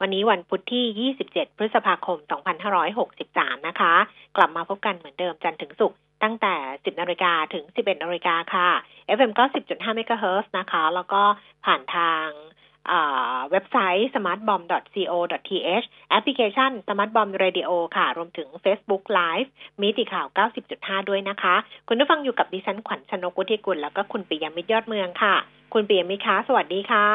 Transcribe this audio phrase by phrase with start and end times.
[0.00, 2.18] วันนี้วันพุธที่ 27 พฤษภาคม
[3.12, 3.94] 2563 นะคะ
[4.36, 8.68] กลับมาพบกันเหมือนเดิมจันทร์ถึงศุกร์ตั้งแต่ 10 นาฬิกาถึง 11 นาฬิกาค่ะ
[9.16, 9.30] FM
[9.64, 11.22] 90.5 MHz นะคะ แล้วก็
[11.64, 12.26] ผ่านทาง
[13.50, 19.48] เว็บไซต์ smartbomb.co.th แอปพลิเคชัน smartbomb radio ค่ะ รวมถึง Facebook Live
[19.80, 20.26] มีติข่าว
[20.68, 21.54] 90.5 ด้วยนะคะ
[21.88, 25.36] คุณผู้ฟังอยู่กับดิฉันขวัญชนกุธิกุลแล้วก็คุณปิยมิตรยอดเมืองค่ะ
[25.74, 27.08] คุณปิยมิตรคะสวัสดีค่ะ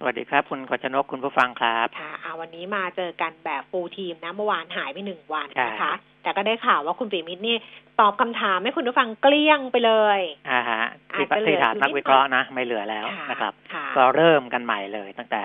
[0.00, 7.56] สวัสดีครับ คุณขวัญชนกคุณผู้ฟังครับ ค่ะวันนี้มาเจอกันแบบฟูลทีมนะเมื่อวานหายไปหนึ่งวันนะคะใช่ แต่ก็ได้ข่าวว่าคุณปิยมิตรนี่
[8.00, 10.82] ตอบคำถามให้คุณผู้ฟังเกลี้ยงไปเลยอ่าฮะ
[11.12, 15.42] ที่อาจจะเหลือที่ถามอยู่นักนิดวิเคราะห์นะ ไม่เหลือแล้วค่ะนะครับค่ะก็เริ่มกันใหม่เลยตั้งแต่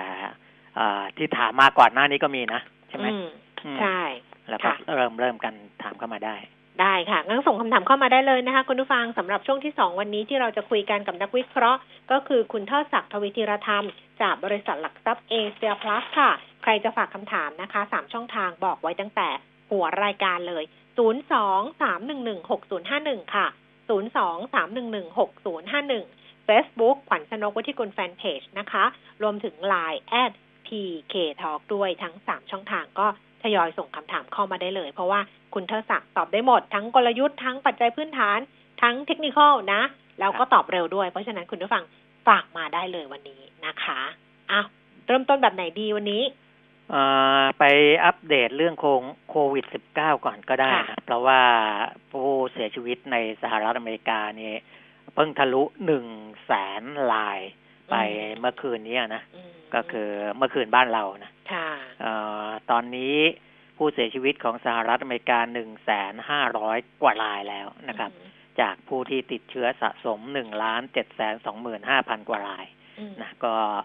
[0.76, 3.26] เอ่อที่ถามมาก่อนหน้านี้ก็มีนะ ใช่ไหมอืม
[3.64, 4.00] อืมใช่
[4.50, 6.36] แล้วก็ค่ะเริ่มเริ่มกันถามเข้ามาได้
[6.82, 13.84] ได้ค่ะงั้นส่งคำถามเข้ามาได้เลยนะคะ คุณผู้ฟังสำหรับช่วงที่สองวันนี้ที่เราจะคุยกันกับนักวิเคราะห์ ก็คือคุณเทิดศักดิ์ทวิธีรธรรม
[14.22, 16.30] จากบริษัทหลักทรัพย์เอเชียพลัสค่ะ
[16.62, 19.28] ใครจะฝากคำถามนะคะสามช่องทางบอกไว้ตั้งแต่
[19.70, 20.64] หัวรายการเลย
[20.96, 20.98] 0
[21.32, 23.46] 2 3 1 1 6 0 5 1 ค่ะ
[23.88, 28.84] 0 2 3 1 1 6 0 5 1 Facebook ขวัญชนกวิทิกุลแฟนเพจนะคะ
[29.22, 30.32] รวมถึง Line แอด
[30.66, 33.06] PK Talk ด้วยทั้ง 3 ช่องทางก็
[33.42, 35.20] ทยอยส่งคำถามเข้ามาได้เลย เพราะว่า
[35.54, 38.38] คุณเทอศักดิ์ตอบได้หมด ทั้งกลยุทธ์ทั้งปัจจัยพื้นฐาน
[38.82, 39.38] ทั้งเทคนิค
[39.74, 39.82] นะ
[40.20, 41.84] แล้วก็ตอบเร็วด้วย เพราะฉะนั้นคุณผู้ฟัง
[42.28, 44.00] ฝากมาได้เลยวันนี้นะคะ
[44.50, 44.66] อ้าว
[45.06, 46.45] เริ่มต้นแบบไหนดีวันนี้เอ่อ
[47.58, 47.64] ไป
[48.04, 51.42] อัปเดตเรื่องโคงโควิด -19 ก่อนก็ได้ค่ะนะเพราะว่า
[52.12, 54.52] ผู้เสียชีวิตในสหรัฐอเมริกานี่
[55.14, 56.06] เพิ่งทะลุหนึ่ง
[56.46, 57.40] แสนลาย
[57.90, 57.94] ไป
[58.38, 61.68] เมื่อคืนนี้นะมก็คือเมื่อคืนบ้านเรานะค่ะ
[62.00, 62.12] เอ่
[62.46, 63.16] อตอนนี้
[63.76, 68.10] ผู้เสียชีวิตของสหรัฐอเมริกาหนึ่งแสนห้าร้อยกว่ารายแล้วนะครับ
[68.60, 72.66] จากผู้ที่ติดเชื้อสะสมหนึ่งล้านเจ็ดแสนสองหมื่นห้าพันกว่าราย
[72.98, 73.78] อืมนะก็เอ่อ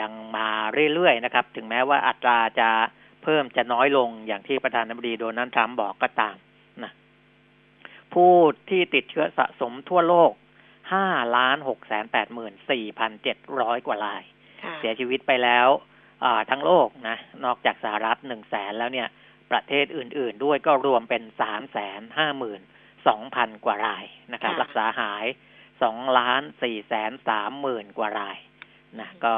[0.00, 0.48] ยังมา
[0.94, 2.70] เรื่อยๆนะครับ ถึงแม้ว่าอัตราจะ
[3.22, 6.36] เพิ่มจะน้อยลงอย่างที่ประธานาธิบดีโดนัลด์ทรัมป์บอกก็ตาม
[6.82, 6.92] นะ
[8.14, 8.32] ผู้
[8.70, 10.32] ที่ติดเชื้อสะสมทั่วโลก
[10.92, 14.22] ห้าล้านหกแสนแปดหมื่นสี่พันเจ็ดร้อยกว่าราย
[14.62, 15.68] ค่ะเสียชีวิตไปแล้ว
[16.24, 19.08] อ่าทั้งโลกนะ นอกจากสหรัฐหนึ่งแสนแล้วเนี่ย
[19.50, 22.60] ประเทศอื่น ๆ ด้วยก็รวมเป็นสามแสนห้าหมื่น
[23.08, 25.26] สองพันกว่ารายนะครับ รักษาหาย
[25.82, 28.38] สองล้านสี่แสนสามหมื่นกว่าราย
[29.00, 29.34] นะก็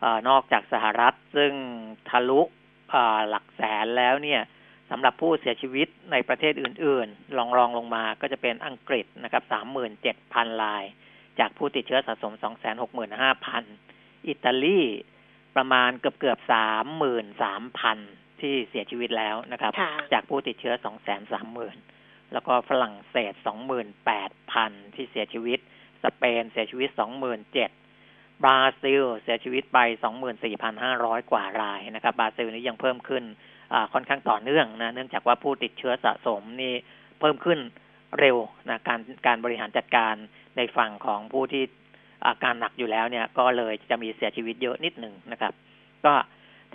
[0.00, 1.52] เอ่อนอกจากสหรัฐซึ่ง
[2.08, 2.40] ทะลุ
[2.94, 4.42] อ่าหลักแสนแล้วเนี่ย
[4.90, 10.84] สำหรับผู้เสียชีวิตในประเทศอื่นๆลองรองลงมาก็จะเป็นอังกฤษนะครับสามหมื่นเจ็ดพันราย
[11.38, 13.64] จากผู้ติดเชื้อสะสมสองแสนหกหมื่นห้าพัน
[14.28, 14.80] อิตาลี
[15.56, 17.98] ประมาณเกือบเกือบสามหมื่นสามพัน
[18.40, 21.76] ที่เสียชีวิตแล้วนะครับค่ะจากผู้ติดเชื้อสองแสนสามหมื่น
[22.32, 25.58] แล้วก็ฝรั่งเศสสองหมื่นแปดพันที่เสียชีวิต
[26.04, 27.70] สเปนเสียชีวิตสองหมื่นเจ็ด
[28.44, 33.24] บราซิลเสียชีวิตไปสองหมื่นสี่พันห้าร้อยกว่ารายนะครับ บราซิลนี้ยังเพิ่มขึ้น
[33.72, 36.72] อ่าค่อนข้างต่อเนื่องนะ เนื่องจากว่าผู้ติดเชื้อสะสมนี่
[37.20, 37.58] เพิ่มขึ้น
[38.18, 38.36] เร็ว
[38.68, 40.14] นะการการบริหารจัดการ
[40.56, 41.62] ในฝั่งของผู้ที่
[42.26, 45.52] อาการหนักอยู่แล้วเนี่ย ก็เลยจะมีเสียชีวิตเยอะนิดหนึ่งนะครับ
[46.04, 46.14] ก็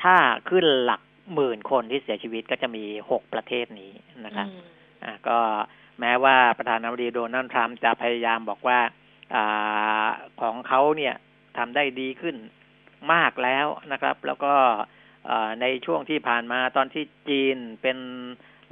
[0.04, 0.16] ถ้า
[0.50, 1.02] ขึ้นหลัก
[1.34, 3.92] หมื่นคนที่เสียชีวิตก็จะมีหกประเทศนี้
[4.26, 4.66] นะครับอืม
[5.04, 5.40] อ่าก็
[6.00, 8.80] แม้ว่าประธานาธิบดีโดนัลด์ทรัมป์จะพยายามบอกว่า
[9.36, 10.10] อา
[10.42, 11.16] ของเขาเนี่ย
[11.58, 12.36] ทำได้ดีขึ้น
[13.14, 14.54] มากแล้วนะครับ แล้วก็
[15.30, 17.98] อ่าในช่วงที่ผ่านมาตอนที่จีนเป็น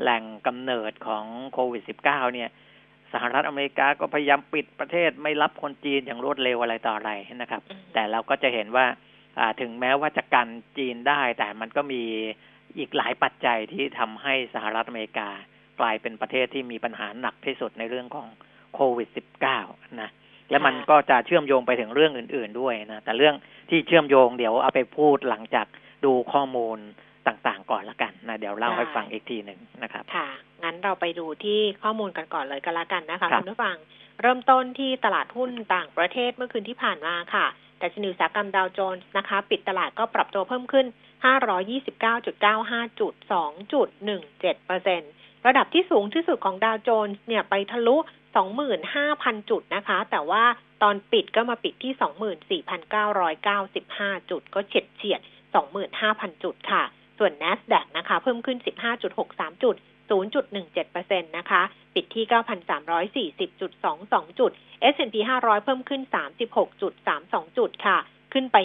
[0.01, 2.49] แหล่งกำเนิดของโควิด -19 เนี่ย
[3.13, 7.11] สหรัฐอเมริกาก็พยายามปิดประเทศไม่รับคนจีนอย่างรวดเร็วอะไรต่ออะไร
[7.41, 8.85] นะครับอืมแต่เราก็จะเห็นว่า
[9.39, 12.03] อ่าถึงแม้ว่าจะกันจีนได้ แต่มันก็มี
[12.77, 15.29] อีกหลายปัจจัยที่ทำให้สหรัฐอเมริกา
[15.79, 18.27] กลายเป็นประเทศที่มีปัญหาหนักที่สุดในเรื่องของ
[18.73, 19.09] โควิด
[19.53, 20.09] -19 นะ
[20.53, 23.35] และมันก็จะเชื่อมโยงไปถึงเรื่องอื่น ๆด้วยนะ แต่เรื่อง
[23.69, 25.65] ที่เชื่อมโยงเดี๋ยวเอาไปพูดหลังจาก
[26.05, 26.77] ดูข้อมูล
[27.27, 30.27] ต่างๆ ก่อนละกันนะเดี๋ยวเล่าให้ฟังอีกทีหนึ่งนะครับค่ะ
[30.63, 33.77] งั้นเราไปดูที่ข้อมูลกันก่อนเลยก็แล้วกันนะคะครับคุณผู้ฟัง
[34.21, 37.45] เริ่มต้นที่ตลาดหุ้นต่างประเทศเมื่อคืนที่ผ่านมาค่ะ
[37.79, 40.85] แต่ชนีอุตสาหกรรมดาวโจนส์นะคะ ปิดตลาดก็ปรับตัวเพิ่มขึ้น
[42.07, 43.13] 529.95 จุด
[43.91, 45.01] 2.17เปอร์เซ็น
[45.47, 47.97] ระดับที่สูงที่สุดของดาวโจนส์เนี่ยไปทะลุ
[48.33, 50.43] 25,000 จุดนะคะ แต่ว่า
[50.83, 55.21] ตอนปิดก็มาปิดที่ 24,995 จุด ก็เฉียดเฉียด
[55.81, 56.83] 25,000 จุดค่ะ
[57.17, 58.57] ส่วน NASDAQ นะคะ เพิ่มขึ้น
[59.05, 59.75] 15.63 จุด
[60.09, 61.61] 0.17%นะคะ
[61.95, 62.25] ปิดที่
[63.47, 64.51] 9,340.22 จุด
[64.93, 66.01] S&P 500 เพิ่มขึ้น
[66.79, 67.97] 36.32 จุดค่ะ
[68.33, 68.57] ขึ้นไป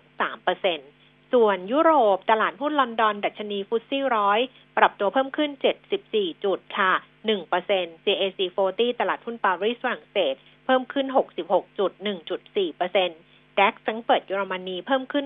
[0.00, 4.38] 1.23%ส่วนยุโรปตลาดหุ้นลอนดอน ดัชนีฟุตซี่ร้อย
[4.76, 5.50] ปรับตัวเพิ่มขึ้น
[5.96, 6.92] 74 จุดค่ะ
[7.28, 8.40] 1% CAC
[8.70, 10.34] 40 ตลาดหุ้นปารีสฝรั่งเศส
[10.64, 15.24] เพิ่มขึ้น 66.1.4%ดัคซังเฟิร์ตเยอรมนีเพิ่มขึ้น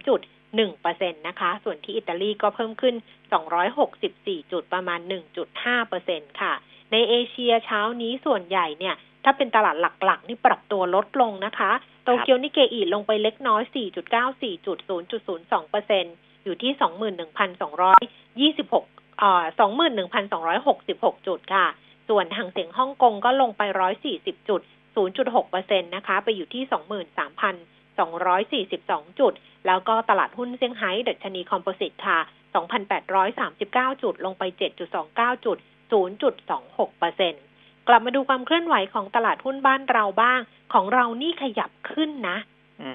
[0.00, 2.94] 113.1%นะคะ ส่วนที่อิตาลีก็เพิ่มขึ้น
[3.72, 5.00] 264 จุดประมาณ
[5.70, 6.52] 1.5%ค่ะ
[6.92, 8.94] ในเอเชียเช้านี้ส่วนใหญ่เนี่ย
[9.24, 11.72] ถ้าเป็นตลาดหลักๆ นี่ปรับตัวลดลงนะคะ
[12.04, 13.62] โตเกียวนิเกอีลงไปเล็กน้อย
[14.14, 14.78] 4.94จุด
[15.66, 16.84] 0.02%อยู่ที่ 21,226
[19.18, 19.44] เอ่อ
[20.56, 21.66] 21,266จุดค่ะ
[22.08, 23.62] ส่วนหางเสียงฮ่องกงก็ลงไป
[24.06, 24.60] 140จุด
[24.96, 29.32] 0.6%นะคะ ไปอยู่ที่23,242จุด
[29.66, 32.18] แล้วก็ตลาดหุ้นเซี่ยงไฮ้ดัชนีคอมโพสิตค่ะ
[33.30, 34.42] 2,839จุด ลงไป
[34.98, 35.56] 7.29จุด
[35.92, 40.40] 0.26%กลับมาดูความเคลื่อนไหวของตลาดหุ้นบ้านเราบ้าง
[40.72, 42.36] ของเรานี่ขยับขึ้นนะ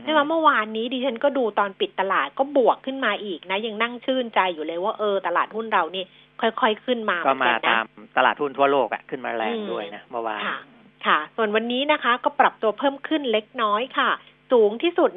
[0.03, 6.03] ใช่ไหมเมื่อวานนี้ดิฉันก็ดูตอนปิดตลาดก็บวกขึ้นมาอีกนะ ยังนั่งชื่นใจอยู่เลยว่าเออตลาดหุ้นเรานี่
[6.41, 7.85] ค่อยๆขึ้นมาก็เหมืมาอนกันนะตาม
[8.17, 10.57] ตลาดหุ้นทั่วโลกอะขึ้นมาแรงอืมด้วยนะเมื่อวานค่ะ
[11.05, 14.11] ค่ะ ส่วนวันนี้นะคะ ก็ปรับตัวเพิ่มขึ้นเล็กน้อยค่ะ
[14.51, 15.09] สูงที่สุด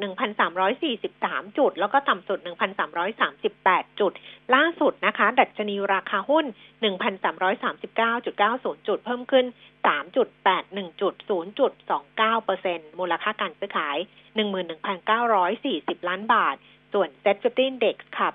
[0.75, 2.39] 1,343 จุด แล้วก็ต่ำสุด
[3.19, 4.13] 1,338 จุด
[4.55, 6.45] ล่าสุดนะคะ ดัชนีราคาหุ้น
[6.81, 9.45] 1,339.90 จุด เพิ่มขึ้น
[9.87, 13.97] 3.81 จุด 0.29%มูลค่าการซื้อขาย
[14.87, 16.55] 11,940 ล้านบาท
[16.93, 18.27] ส่วน Set 50 Index ค่ะ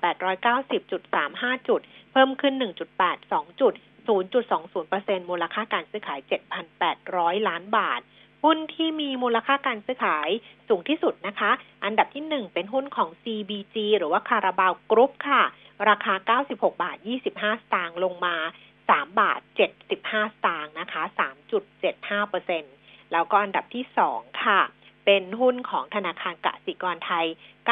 [1.00, 1.80] 890.35 จุด
[2.12, 2.54] เพิ่มขึ้น
[3.08, 3.72] 1.82 จุด
[4.08, 6.20] 0.20%มูลค่าการซื้อขาย
[6.84, 8.00] 7,800 ล้านบาท
[8.44, 10.28] หุ้นที่มีมูลค่าการซื้อขาย
[10.68, 11.50] สูงที่สุดนะคะ
[11.84, 15.42] อันดับที่ 1 เป็นหุ้นของ CBG หรือว่าคาราบาวกรุ๊ปค่ะ
[15.88, 18.36] ราคา 96 บาท 25 สตางค์ลงมา
[18.78, 19.40] 3 บาท
[19.86, 21.02] 75 สตางค์นะคะ
[21.92, 24.60] 3.75%แล้วก็อันดับที่ 2 ค่ะ
[25.04, 27.26] เป็นหุ้นของธนาคารกสิกรไทย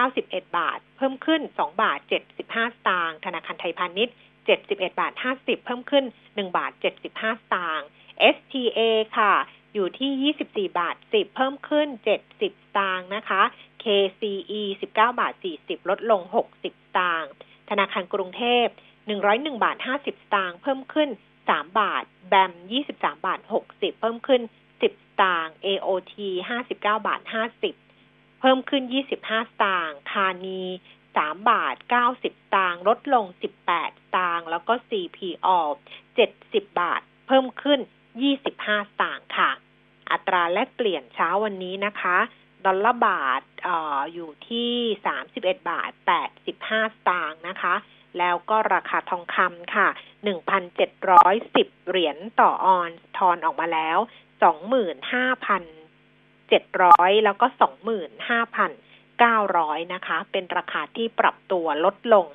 [0.04, 1.98] 91 บาท เพิ่มขึ้น 2 บาท
[2.38, 4.14] 75 สตางค์ธนาคารไทยพาณิชย์
[4.56, 7.88] 71 บาท 50 เพิ่มขึ้น 1 บาท 75 สตางค์
[8.34, 8.80] STA
[9.18, 9.34] ค่ะ
[9.74, 10.34] อยู่ที่
[10.70, 11.88] 24 บาท 10 เพิ่มขึ้น
[12.32, 13.42] 70 ตางนะคะ
[13.82, 16.20] KCE 19 บาท 40 ลดลง
[16.60, 17.24] 60 ตาง
[17.70, 18.66] ธนาคารกรุงเทพ
[19.14, 21.08] 101 บาท 50 สตางค์เพิ่มขึ้น
[21.42, 22.52] 3 บาท แบม
[22.88, 23.40] 23 บาท
[23.70, 24.84] 60 เพิ่มขึ้น 10 ส
[25.22, 26.14] ตางค์ AOT
[26.50, 27.20] 59 บาท
[27.80, 30.62] 50 เพิ่มขึ้น 25 สตางค์คานี
[31.06, 35.48] 3บาท90สตางลดลง18สตางแล้วก็ CPO
[36.16, 37.80] 70บาท เพิ่มขึ้น
[38.20, 39.50] 25 สตางค์ค่ะ
[40.10, 42.18] อัตราแลกเปลี่ยนเช้าวันนี้นะคะ
[42.66, 44.72] ดอลลาร์บาทอ่ออยู่ที่
[45.18, 45.90] 31 บาท
[46.40, 47.74] 85 สตางค์นะคะ
[48.18, 49.88] แล้วก็ราคาทองคำค่ะ
[50.88, 53.98] 1,710 เหรียญต่อออนซ์ทอนออกมาแล้ว
[55.60, 57.46] 25,700 แล้วก็
[58.70, 62.26] 25,900 นะคะ เป็นราคาที่ปรับตัวลดลง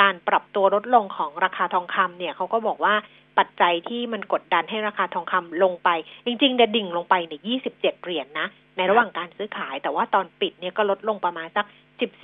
[0.00, 2.94] การปรับตัวลดลงของราคาทองคำเนี่ยเขาก็บอกว่า
[3.38, 5.88] ปัจจัยที่มันกดดันให้ราคาทองคำลงไป
[6.26, 11.66] จริงๆเดดิ่งลงไปเนี่ย27เจ็ดเหรียญนนะ ในระหว่างการซื้อขาย แต่ว่าตอนปิดเนี่ยก็ลดลงประมาณสัก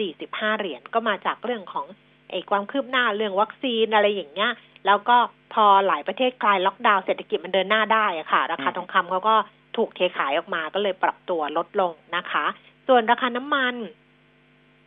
[0.00, 1.86] 14-15เหรียญ ก็มาจากเรื่องของ
[2.30, 4.52] ไอ้ความคืบหน้าเรื่องวัคซีนอะไรอย่างเงี้ย
[4.86, 5.16] แล้วก็
[5.54, 9.36] พอหลายประเทศคลายล็อกดาวน์เศรษฐกิจมันเดินหน้าได้อะค่ะ ราคาทองคำเขาก็
[9.76, 12.44] ถูกเทขายออกมาก็เลยปรับตัวลดลงนะคะ
[12.88, 13.74] ส่วนราคาน้ำมัน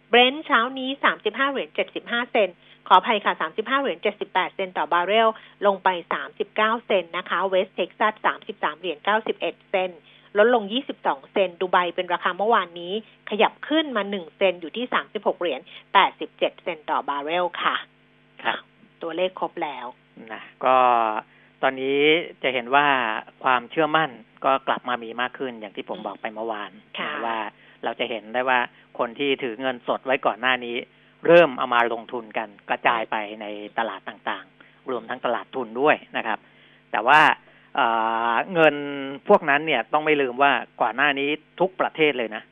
[0.09, 1.69] เบรนท์เช้านี้35เหรียญ
[2.01, 2.57] 75เซนต์
[2.87, 5.27] ขออภัยค่ะ 35 เหรียญ 78 เซนต์ต่อบาร์เรล
[5.65, 5.89] ลงไป
[6.37, 8.13] 39 เซนต์นะคะ เวสเท็กซัส
[8.47, 8.97] 33 เหรียญ
[9.33, 9.39] 91
[9.71, 9.99] เซนต์
[10.37, 10.63] ลดลง
[10.97, 12.93] 22 เซนต์ดูไบเป็นราคาเมื่อวานนี้
[13.29, 15.61] ขยับขึ้นมา 1 เซนต์อยู่ที่ 36 เหรียญ
[16.05, 17.75] 87 เซนต์ต่อบาร์เรลค่ะ
[18.43, 18.59] ครับ
[19.01, 19.85] ตัวเลขครบแล้ว
[20.33, 20.77] นะก็
[21.61, 21.99] ตอนนี้
[22.43, 22.85] จะเห็นว่า
[23.43, 24.09] ความเชื่อมั่น
[24.45, 27.39] ก็กลับมามีมากขึ้นอย่างที่ผมอืมบอกไปเมื่อวานค่ะนะว่า
[27.83, 28.59] เราจะเห็นได้ว่า
[28.99, 30.77] คนที่ถือเงินสดไว้ก่อนหน้านี้
[31.27, 33.45] เริ่มเอามาลงทุนกันกระจายไปใน
[33.77, 36.39] ตลาดต่างๆ รวมทั้งตลาดทุนด้วยนะครับ
[36.91, 37.19] แต่ว่า
[37.75, 37.87] เอ่
[38.31, 38.75] อเงิน
[39.29, 42.43] พวกนั้นเนี่ยต้องไม่ลืมว่าก่อนหน้านี้ทุกประเทศเลยนะ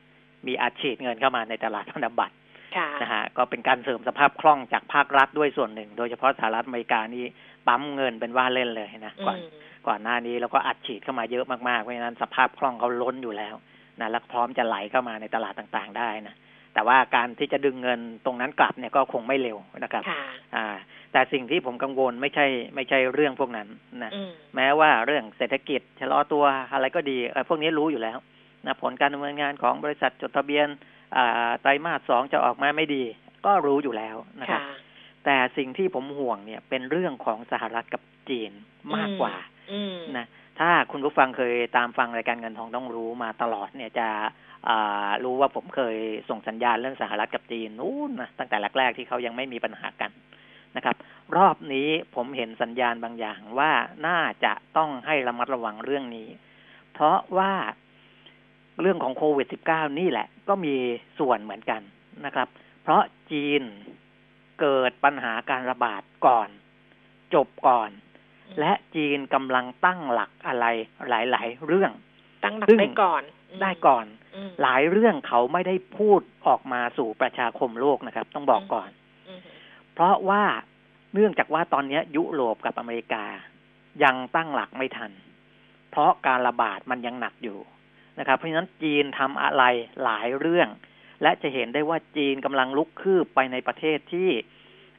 [0.48, 2.36] มีอัดฉีดเงินเข้ามาในตลาดพันธบัตร
[2.76, 7.24] ค่ะนะฮะก็เป็นการเสริมสภาพคล่องจากภาครัฐด้วยส่วนหนึ่ง โดยเฉพาะสหรัฐอเมริกานี่
[7.68, 13.56] ปั๊มเงินเป็นว่าเล่นเลยนะก่อนอืมก่อนหน้านี้แล้วก็อัดฉีดเข้ามาเยอะมากๆเพราะฉะนั้นสภาพคล่องเขาล้นอยู่แล้ว
[14.00, 16.36] นะแล้วพร้อมจะไหลเข้ามาในตลาดต่างๆได้นะ
[16.78, 20.22] แต่ว่าการที่จะดึงเงินตรงนั้นกลับเนี่ยก็คงไม่เร็วนะครับค่ะ
[20.56, 20.66] อ่า
[21.12, 23.68] แต่สิ่งที่ผมกังวลไม่ใช่ไม่ใช่เรื่องพวกนั้น
[24.04, 26.44] นะอืมแม้ว่าเรื่องเศรษฐกิจชะลอตัว
[26.74, 28.18] อะไรก็ดีเอ่อพวกนี้รู้อยู่แล้ว
[28.66, 30.68] นะผลการดำเนินงานของบริษัทจดทะเบียน
[31.16, 33.04] อ่าไตรมาสสองจะออกมาไม่ดี
[33.46, 34.76] ก็รู้อยู่แล้วนะครับค่ะ
[35.26, 38.52] แต่สิ่งที่ผมห่วงเนี่ยเป็นเรื่องของสหรัฐกับจีน
[38.96, 39.34] มากกว่า
[39.72, 40.26] อืมนะ
[40.60, 44.08] ถ้าคุณผู้ฟังเคยตามฟังรายการเงินทองต้องรู้มาตลอดเนี่ยจะ
[45.24, 45.98] รู้ว่าผมเคย
[46.30, 50.12] ส่งสัญญาณเรื่องสหรัฐกับจีนนู้นนะตั้งแต่แรกๆที่เขายังไม่มีปัญหากัน
[50.76, 50.96] นะครับ
[51.38, 53.72] รอบนี้ผมเห็นสัญญาณบางอย่างว่า
[54.08, 56.30] น่าจะต้องให้ระมัดระวังเรื่องนี้
[56.94, 57.54] เพราะว่า
[58.82, 60.76] เรื่องของโควิด -19 นี่แหละ ก็มี
[61.20, 61.82] ส่วนเหมือนกัน
[62.26, 62.48] นะครับ
[62.84, 63.62] เพราะจีน
[64.60, 66.50] เกิดปัญหาการระบาดก่อน
[67.34, 67.90] จบก่อน
[68.60, 70.66] และจีนกำลังตั้งหลักอะไร
[71.10, 71.92] หลาย ๆ เรื่อง
[72.44, 73.24] ตั้งหลักซึ่งได้ก่อน
[73.58, 78.90] มได้ก่อนอืมหลายเรื่องเขาไม่ได้พูดออกมาสู่ประชาคมโลกนะครับ ต้องบอกก่อน
[79.28, 79.40] อืม
[79.94, 80.44] เพราะว่า
[81.14, 83.26] เนื่องจากว่าตอนนี้ยุโรปกับอเมริกา
[84.04, 85.12] ยังตั้งหลักไม่ทัน
[85.92, 87.60] เพราะการระบาดมันยังหนักอยู่
[88.20, 89.64] นะครับ เพราะฉะนั้นจีนทำอะไร
[90.04, 90.70] หลายเรื่อง
[91.22, 94.30] และจะเห็นได้ว่าจีนกำลังลุกคืบไปในประเทศที่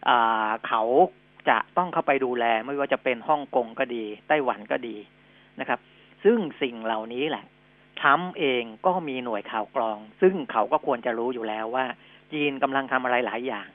[0.08, 0.82] อ่าเขา
[1.48, 4.96] จะต้องเข้าไปดูแลไม่ว่าจะเป็นฮ่องกงก็ดี ไต้หวันก็ดี
[5.60, 5.80] นะครับ
[6.24, 7.44] ซึ่งสิ่งเหล่านี้แหละ
[8.00, 11.86] ทรัมเองก็มีหน่วยข่าวกรอง ซึ่งเขาก็ควรจะรู้อยู่แล้วว่า
[12.32, 13.68] จีนกำลังทำอะไรหลายอย่าง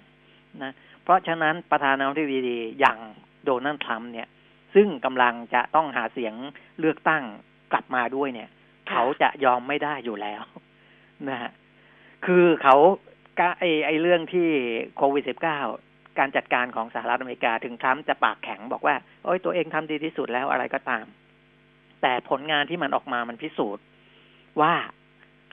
[0.64, 3.00] นะเพราะฉะนั้นประธานาธิบดีอย่าง
[3.46, 4.28] โดนัลด์ทรัมป์เนี่ย
[4.76, 6.34] ซึ่งกำลังจะต้องหาเสียง
[6.80, 7.24] เลือกตั้ง
[7.72, 8.50] กลับมาด้วยเนี่ย
[8.90, 10.42] เขาจะยอมไม่ได้อยู่แล้ว
[11.30, 11.52] นะฮะ
[12.26, 12.76] คือเขา
[13.40, 14.50] ก็ไอไอเรื่องที่
[14.98, 15.60] โควิด -19 กา
[16.20, 21.06] การจัดการของสหรัฐอเมริกาถึงทรัมป์จะปากแข็งบอกว่า โอ้ยตัวเองทำดีที่สุดแล้วอะไรก็ตาม
[22.02, 23.84] แต่ผลงานที่มันออกมามันพิสูจน์
[24.62, 24.74] ว่า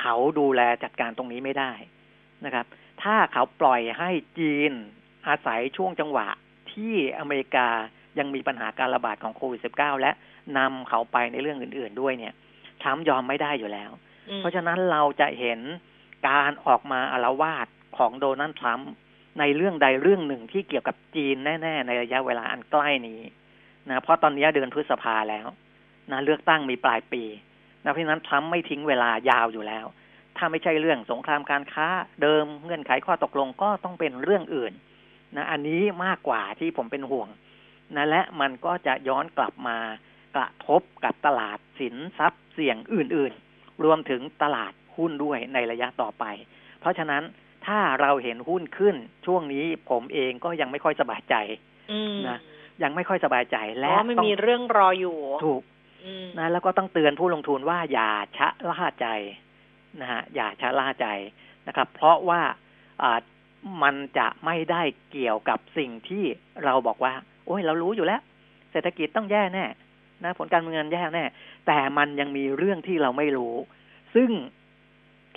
[0.00, 1.72] เขาดูแลจัดการตรงนี้ไม่ได้
[2.44, 2.66] นะครับ
[3.02, 4.72] ถ้าเขาปล่อยให้จีน
[5.28, 6.28] อาศัยช่วงจังหวะ
[6.72, 7.68] ที่อเมริกา
[8.18, 10.10] ยังมีปัญหาการระบาดของโควิด -19 และ
[10.58, 12.34] นำเขาไปในเรื่องอื่น ๆ ด้วยเนี่ย
[12.82, 13.90] ทรัมป์ยอมไม่ได้อยู่แล้ว
[14.36, 15.60] เพราะฉะนั้นเราจะเห็น
[16.28, 17.66] การออกมาอารวาส
[17.98, 18.90] ของโดนัลด์ทรัมป์
[19.40, 23.20] ในเรื่องใดเรื่องหนึ่งที่เกี่ยวกับจีนแน่ๆในระยะเวลาอันใกล้นี้
[23.88, 25.46] นะเพราะตอนนี้เดือนพฤษภาแล้ว
[26.10, 27.22] นะเลือกตั้งมีปลายปี
[27.84, 29.86] นะเพราะนั้นทรัมป์ไม่ทิ้งเวลายาวอยู่แล้ว
[30.36, 31.86] ถ้าไม่ใช่เรื่องสงครามการค้า
[32.22, 34.72] เดิมเงื่อนไขข้อตกลงก็ต้องเป็นเรื่องอื่น
[35.36, 37.28] นะอันนี้มากกว่าที่ผมเป็นห่วง
[37.96, 39.78] นะและมันก็จะย้อนกลับมา
[40.36, 46.24] กระทบกับตลาดสินทรัพย์เสี่ยงอื่น ๆ รวมถึงตลาดหุ้นด้วยในระยะต่อไป
[46.80, 47.22] เพราะฉะนั้น
[47.66, 51.34] ถ้าเราเห็นหุ้นขึ้นช่วงนี้ผมเองก็ยังไม่ค่อยสบายใจ
[51.92, 52.38] อืมนะ
[52.82, 55.62] ยังไม่ค่อยสบายใจเพและราะว่ามันต้องมีเรื่องรออยู่ ถูก
[56.04, 59.06] อืมนะแล้วก็ต้องเตือนผู้ลงทุนว่าอย่าชะล่าใจ
[60.00, 61.06] นะฮะอย่าชะล่าใจ
[61.66, 62.40] นะครับ เพราะว่า
[63.02, 63.18] อ่า
[63.82, 66.24] มันจะไม่ได้เกี่ยวกับสิ่งที่
[66.64, 67.12] เราบอกว่า
[67.46, 68.20] โอ้ยเรารู้อยู่แล้ว
[68.72, 69.64] เศรษฐกิจต้องแย่แน่
[70.24, 71.24] นะผลการเมืองแย่แน่
[71.66, 73.54] แต่มันยังมีเรื่องที่เราไม่รู้
[74.14, 74.30] ซึ่ง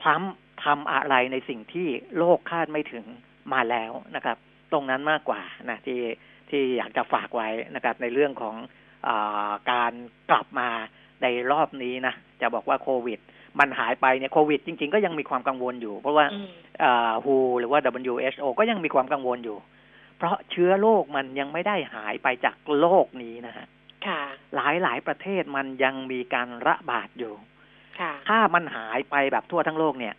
[0.01, 0.33] ทรัมป์
[0.63, 3.05] ทำอะไรในสิ่งที่โลกคาดไม่ถึง
[3.53, 4.37] มาแล้วนะครับ
[4.71, 6.01] ตรงนั้นมากกว่านะที่
[6.49, 8.55] ที่อยากจะฝากไว้นะครับ ในเรื่องของ
[9.07, 9.93] อาการ
[10.29, 10.69] กลับมา
[11.21, 13.19] ในรอบนี้นะจะบอกว่าโควิด
[13.59, 16.49] มันหายไปเนี่ยโควิด จริง ๆ ก็ยังมีความกังวลอยู่ เพราะว่าอืม
[17.25, 17.79] ฮูหรือว่า
[18.13, 19.57] WHO ก็ยังมีความกังวลอยู่
[20.17, 23.67] เพราะเชื้อโรคมันยังไม่ได้หายไปจากโลกนี้นะฮะ
[24.07, 24.21] ค่ะ
[24.55, 27.33] หลายหลายๆประเทศมันยังมีการระบาดอยู่
[27.99, 30.13] ค่ะถ้ามันหายไปแบบทั่วทั้งโลกเนี่ย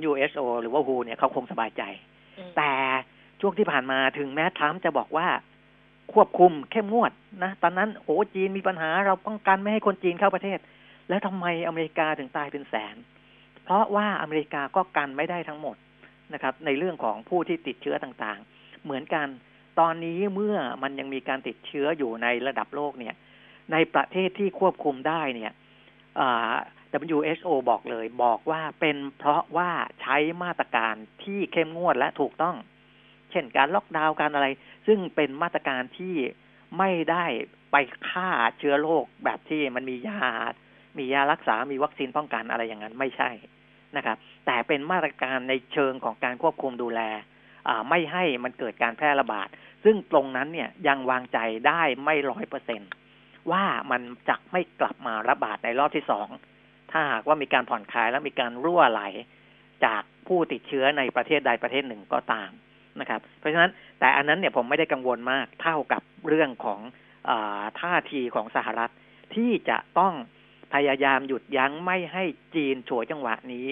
[0.00, 1.82] WHO หรือว่า WHO เนี่ยเขาคงสบายใจ
[2.38, 2.72] อืมแต่
[3.40, 5.28] ช่วงที่ผ่านมาถึงแม้ทรัมป์จะบอกว่า
[6.12, 7.12] ควบคุมเข้มงวด
[7.42, 10.58] นะ ตอนนั้นโอ้จีนมีปัญหาเราป้องกันไม่ให้คนจีนเข้าประเทศ
[11.08, 12.96] แล้วทำไมอเมริกาถึงตายเป็นแสน
[13.64, 15.76] เพราะว่าอเมริกาก็กันไม่ได้ทั้งหมด
[16.34, 19.28] นะครับ ในเรื่องของผู้ที่ติดเชื้อต่างๆ เหมือนกัน
[19.80, 23.14] ตอนนี้เมื่อมันยังมีการติดเชื้ออยู่ในระดับโลกเนี่ย
[23.72, 25.52] ในประเทศที่ควบคุมได้เนี่ย
[26.20, 26.54] อ่า
[27.10, 29.70] WHO บอกเลย บอกว่าเป็นเพราะว่า
[30.00, 32.56] ใช้มาตรการที่เข้มงวดและถูกต้อง
[33.30, 34.46] เช่นการล็อกดาวน์การอะไร
[34.86, 36.14] ซึ่งเป็นมาตรการที่
[36.78, 37.24] ไม่ได้
[37.72, 37.76] ไป
[38.08, 40.22] ฆ่าเชื้อโรคแบบที่มันมียา
[40.98, 43.30] มียารักษา มีวัคซีนป้องกันอะไรอย่างนั้นไม่ใช่
[43.96, 47.00] นะครับ แต่เป็นมาตรการในเชิงของการควบคุมดูแล
[47.88, 49.48] ไม่ให้มันเกิดการแพร่ระบาด
[49.84, 52.82] ซึ่งตรงนั้นเนี่ยยังวางใจได้ไม่ร้อยเปอร์เซน
[53.50, 56.28] ว่ามันจะไม่กลับมาระบาดในรอบที่สอง
[56.92, 59.02] ถ้าหากว่ามีการผ่อนคลายและมีการรั่วไหล
[59.84, 62.50] จากผู้ติดเชื้อในประเทศใดประเทศหนึ่งก็ตาม
[63.00, 63.70] นะครับ เพราะฉะนั้น
[64.00, 66.80] แต่อันนั้นเนี่ยผมไม่ได้กังวลมากเท่ากับเรื่องของ
[67.30, 67.32] อ
[67.80, 68.92] ท่าทีของสหรัฐ
[69.34, 70.14] ที่จะต้อง
[70.74, 73.66] พยายามหยุดยั้งไม่ให้จีนฉวยจังหวะนี้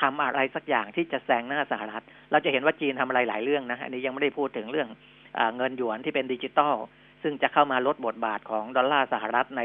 [0.00, 4.88] ทำอะไรสักอย่างที่จะแซงหน้าสหรัฐ เราจะเห็นว่าจีนทำอะไรหลายเรื่องนะอันนี้ยังไม่ได้พูดถึงเรื่อง
[5.38, 6.74] อเงินหยวนที่เป็นดิจิตอล
[7.22, 9.62] ซึ่งจะเข้ามาลดบทบาทของดอลลาร์สหรัฐใน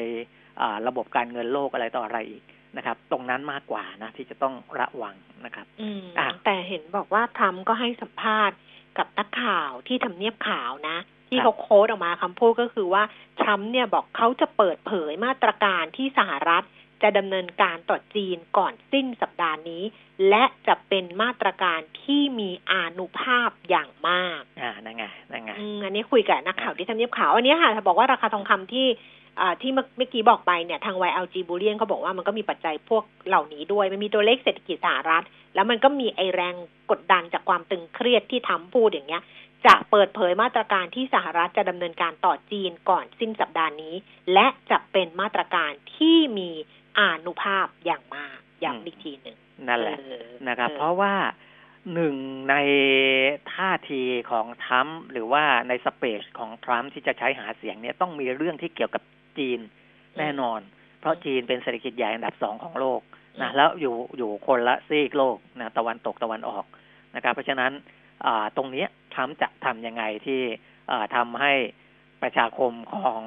[0.87, 2.43] ระบบการเงินโลกอะไรต่ออะไรอีก
[2.77, 5.15] นะครับ ตรงนั้นมากกว่านะ ที่จะต้องระวัง
[5.45, 8.57] นะครับอืมอะแต่เห็นบอกว่าทรัมป์ก็ให้สัมภาษณ์
[8.97, 10.97] กับนักข่าวที่ทำเนียบขาวนะ
[11.29, 13.03] ที่ครับเขา quote ออกมาคำพูดก็คือว่า
[13.41, 16.65] ทรัมป์เนี่ยบอกเขาจะเปิดเผยมาตรการที่สหรัฐ
[17.03, 19.83] จะดำเนินการต่อจีนก่อนสิ้นสัปดาห์นี้
[20.29, 29.24] และจะเป็นมาตรการที่มีอานุภาพอย่างมาก อ่านั่นไงนั่นไงอืมอันนี้คุยกับนักข่าวที่ทำเนียบข่าวอันนี้ค่ะบอกว่าราคาทองคำที่อ่า
[29.61, 35.25] ที่เมื่อเมื่อกี้บอกไปเนี่ยทาง YLG b u l l i o n เขาบอกว่ามันก็มีปัจจัยพวกเหล่านี้ด้วย มันมีตัวเลขเศรษฐกิจสหรัฐ
[35.55, 36.55] แล้วมันก็มีไอแรง
[36.91, 39.23] กดดันจากความตึงเครียดที่ทำพูดอย่างเงี้ย
[39.65, 43.95] จะเปิดเผยมาตรการที่สหรัฐจะดำเนินการต่อจีนก่อนสิ้นสัปดาห์นี้
[44.33, 46.49] และจะเป็นมาตรการที่มี
[46.99, 49.37] อานุภาพอย่างมากย้ำอีกทีหนึ่ง
[49.67, 51.13] นั่นแหละเออนะครับออเพราะว่า
[51.93, 52.15] หนึ่ง
[52.49, 52.55] ใน
[53.53, 54.01] ท่าที
[54.31, 59.03] ของทรัมป์หรือว่าในสเปซของทรัมป์ที่จะใช้หาเสียงเนี่ยต้องมีเรื่องที่เกี่ยวกับ
[59.39, 59.59] จีน
[60.19, 60.59] แน่นอน
[60.99, 63.01] เพราะจีนเป็นเศรษฐกิจใหญ่อันดับสองของโลก
[63.41, 66.65] นะแล้วอยู่อยู่คนละซีกโลกนะตะวันตกตะวันออก
[67.15, 67.71] นะครับ เพราะฉะนั้น
[68.25, 70.41] อ่าตรงเนี้ยทรัมป์จะทำยังไงที่
[70.91, 71.53] อ่าทำให้
[72.21, 73.23] ประชาคมของ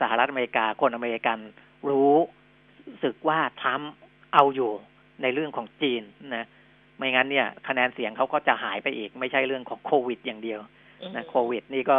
[0.00, 1.38] สหรัฐอเมริกาคนอเมริกัน
[1.88, 2.14] รู้
[3.04, 3.92] สึกว่าทรัมป์
[4.34, 4.72] เอาอยู่
[5.22, 6.02] ในเรื่องของจีน
[6.36, 6.46] นะ
[6.96, 10.60] ไม่งั้นเนี่ยคะแนนเสียงเขาก็จะหายไปอีก ไม่ใช่เรื่องของโควิดอย่างเดียว
[11.16, 11.98] นะโควิดนี่ก็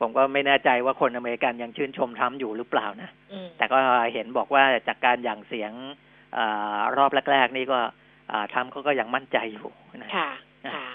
[0.00, 3.76] ผมก็ไม่แน่ใจว่าคนอเมริกันยังชื่นชมทรัมป์อยู่หรือเปล่านะอืมแต่ก็
[4.12, 5.72] เห็นบอกว่าจากการหยั่งเสียง
[6.36, 7.78] อารอบแรกๆ นี่ก็
[8.32, 10.30] อ่าทรัมป์เขาก็ยังมั่นใจอยู่นะค่ะ
[10.64, 10.88] อะค่ะ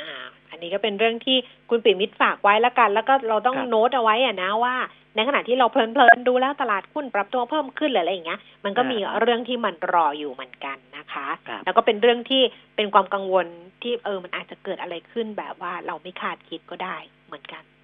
[0.00, 0.10] อ่า
[0.50, 1.36] อันนี้ก็เป็นเรื่องที่
[1.70, 4.76] คุณปิ่มมิตรฝากไว้แล้วกัน แล้วก็เราต้องครับโน้ตเอาไว้อะนะว่า
[5.14, 12.42] ในขณะที่เราเพลินๆดูแล้วตลาดหุ้นปรับตัวเพิ่มขึ้นหรืออะไรอย่างเงี้ย มันก็มีเรื่องที่มันรออยู่เหมือนกันนะคะครับแล้วก็เป็นเรื่องที่
[12.76, 13.46] เป็นความกังวล
[13.82, 17.75] ที่เออมันอาจจะเกิดอะไรขึ้นแบบว่าเราไม่คาดคิดก็ได้เหมือนกันครับ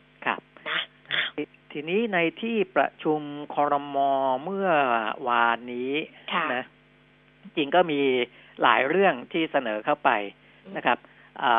[0.71, 0.79] นะ
[1.13, 1.43] อ้าวที
[1.73, 3.21] ทีนี้ในที่ประชุม
[3.55, 4.11] คอรมอ
[4.45, 4.69] เมื่อ
[5.29, 5.93] วานนี้
[6.33, 6.65] ค่ะนะ
[7.57, 8.01] จริงก็มี
[8.63, 10.11] หลายเรื่องที่เสนอเข้าไป
[10.77, 10.99] นะครับ
[11.43, 11.53] อ่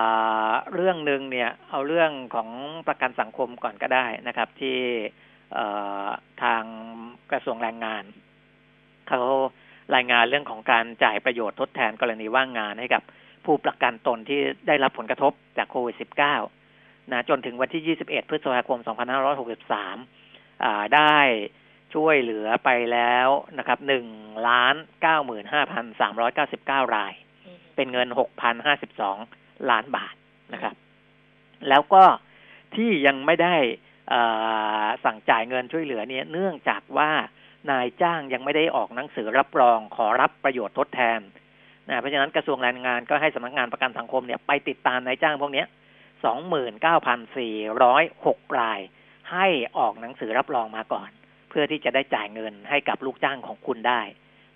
[0.50, 2.50] าเรื่องหนึ่งเนี่ย เอาเรื่องของ
[2.88, 4.78] ประกันสังคมก่อนก็ได้นะครับ ที่
[5.54, 5.66] เอ่
[6.06, 6.08] อ
[6.44, 6.64] ทาง
[7.32, 8.04] กระทรวงแรงงาน
[9.10, 9.22] เขา
[9.96, 13.04] รายงานเรื่องของการจ่ายประโยชน์ทดแทนกรณีว่างงานให้กับ
[13.46, 16.63] ผู้ประกันตนที่ได้รับผลกระทบจากโควิด -19
[17.12, 18.80] นะจนถึงวันที่ 21 พฤษภาคม
[19.52, 21.18] 2563อ่าได้
[21.94, 23.80] ช่วยเหลือไปแล้วนะครับ
[24.12, 24.76] 1ล้าน
[26.86, 27.14] 95,399 ราย
[27.46, 28.08] อืมเป็นเงิน
[28.90, 30.16] 6,052 ล้านบาท
[30.54, 30.76] นะครับ
[31.70, 32.04] แล้วก็
[32.76, 33.56] ที่ยังไม่ได้
[34.10, 34.22] เอ่
[34.82, 37.12] อสั่งจ่ายเงินช่วยเหลือเนี่ยเนื่องจากว่า
[37.72, 41.20] นายจ้างยังไม่ได้ออกหนังสือรับรองขอรับประโยชน์ทดแทน
[41.90, 45.68] นะเพราะฉะนั้นกระทรวงแรงงานก็ให้สำนักงานประกันสังคมเนี่ยไปติดตามนายจ้างพวกเนี้ย
[46.24, 48.80] 29,406 ราย
[49.32, 51.10] ให้ออกหนังสือรับรองมาก่อน
[51.50, 54.02] เพื่อที่จะได้จ่ายเงินให้กับลูกจ้างของคุณได้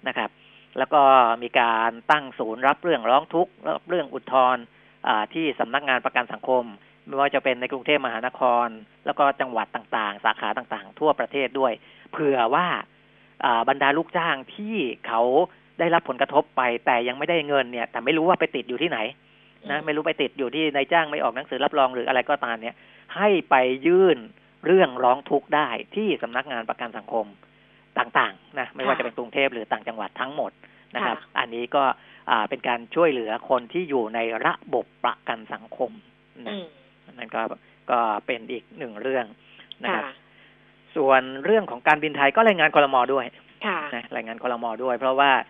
[0.08, 0.30] นะครับ
[0.78, 1.02] แล้วก็
[1.44, 4.64] มีการตั้งศูนย์รับเรื่องร้องทุกข์รับเรื่องอุทธรณ์
[5.34, 6.64] ที่สำนักงานประกันสังคม
[7.06, 8.68] ไม่ว่าจะเป็นในกรุงเทพมหานคร
[9.06, 11.74] แล้วก็จังหวัดต่างๆ สาขาต่างๆ ทั่วประเทศด้วย
[12.12, 12.68] เผื่อว่า
[13.70, 14.76] บรรดาลูกจ้างที่
[15.08, 15.22] เขา
[15.80, 19.00] ได้รับผลกระทบไป แต่ยังไม่ได้เงินเนี่ย แต่ไม่รู้ว่าไปติดอยู่ที่ไหน
[19.72, 22.76] นะไม่รู้ไปติดอยู่ที่นายจ้างไม่ออกหนังสือรับรองหรืออะไรก็ตามเนี่ย
[23.16, 23.56] ให้ไป
[23.88, 24.18] ยื่น
[24.66, 27.26] เรื่องร้องทุกข์ได้ที่สำนักงานประกันสังคม
[28.00, 30.52] ต่างๆนะไม่ว่าจะเป็นกรุงเทพหรือต่างจังหวัดทั้งหมด
[30.96, 31.84] นะครับ อันนี้ก็
[32.30, 35.92] อ่าเป็นการช่วยเหลือคนที่อยู่ในระบบประกันสังคม
[36.48, 36.66] นะอืม
[37.18, 37.42] นั่นก็
[37.92, 39.26] ก็เป็นอีกหนึ่งเรื่อง
[39.84, 40.14] นะครับค่ะ
[40.96, 43.26] ส่วนเรื่องของการบินไทยก็รายงานคอรมอด้วย
[43.66, 45.44] ค่ะนะรายงานคอรมอด้วย เพราะว่าอ่า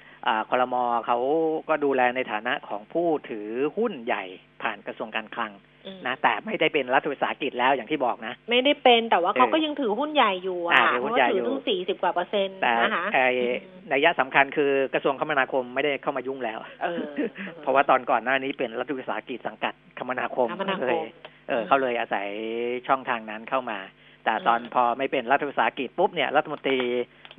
[0.49, 1.17] คอรมอเขา
[1.69, 4.23] ก็ดูแลในฐานะของผู้ถือหุ้นใหญ่
[4.61, 5.51] ผ่านกระทรวงการคลัง
[5.85, 17.03] อืมนะแต่ไม่ได้เป็นรัฐวิสาหกิจแล้วอย่างที่บอกนะ ไม่ได้เป็นแต่ว่าเขาเออก็ยังถือหุ้นใหญ่อยู่อ่าอะถือเพหุ้นราะใหญ่ว่าถือยู่อตั้งสี่สิบกว่าเปอร์เซ็นต์แต่นะคะไอ้อืมนัยยะสำคัญคือกระทรวงคมนาคมไม่ได้เข้ามายุ่งแล้วเออ
[17.61, 21.07] เพราะว่าตอนก่อนหน้านี้เป็นรัฐวิสาหกิจสังกัดคมนาคมคมนาคมเลย
[21.49, 22.27] เอออืมเขาเลยอาศัย
[22.87, 23.79] ช่องทางนั้นเข้ามา
[24.27, 26.77] แต่ตอนอืมพอไม่เป็นรัฐวิสาหกิจปุ๊บเนี่ยรัฐมนตรี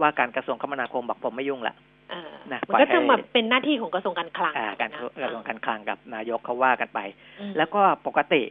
[0.00, 1.74] ว่าการกระทรวงคมนาคมบอกผมไม่ยุ่งละ
[2.10, 7.00] เออนะมันก็ปล่จะอยให้มาเป็นหน้าที่ของกระทรวงการคลังอ่าการนะกระทรวงการคลังกับนายกเขาว่ากันไป
[7.40, 8.42] อืมแล้วก็ปกติ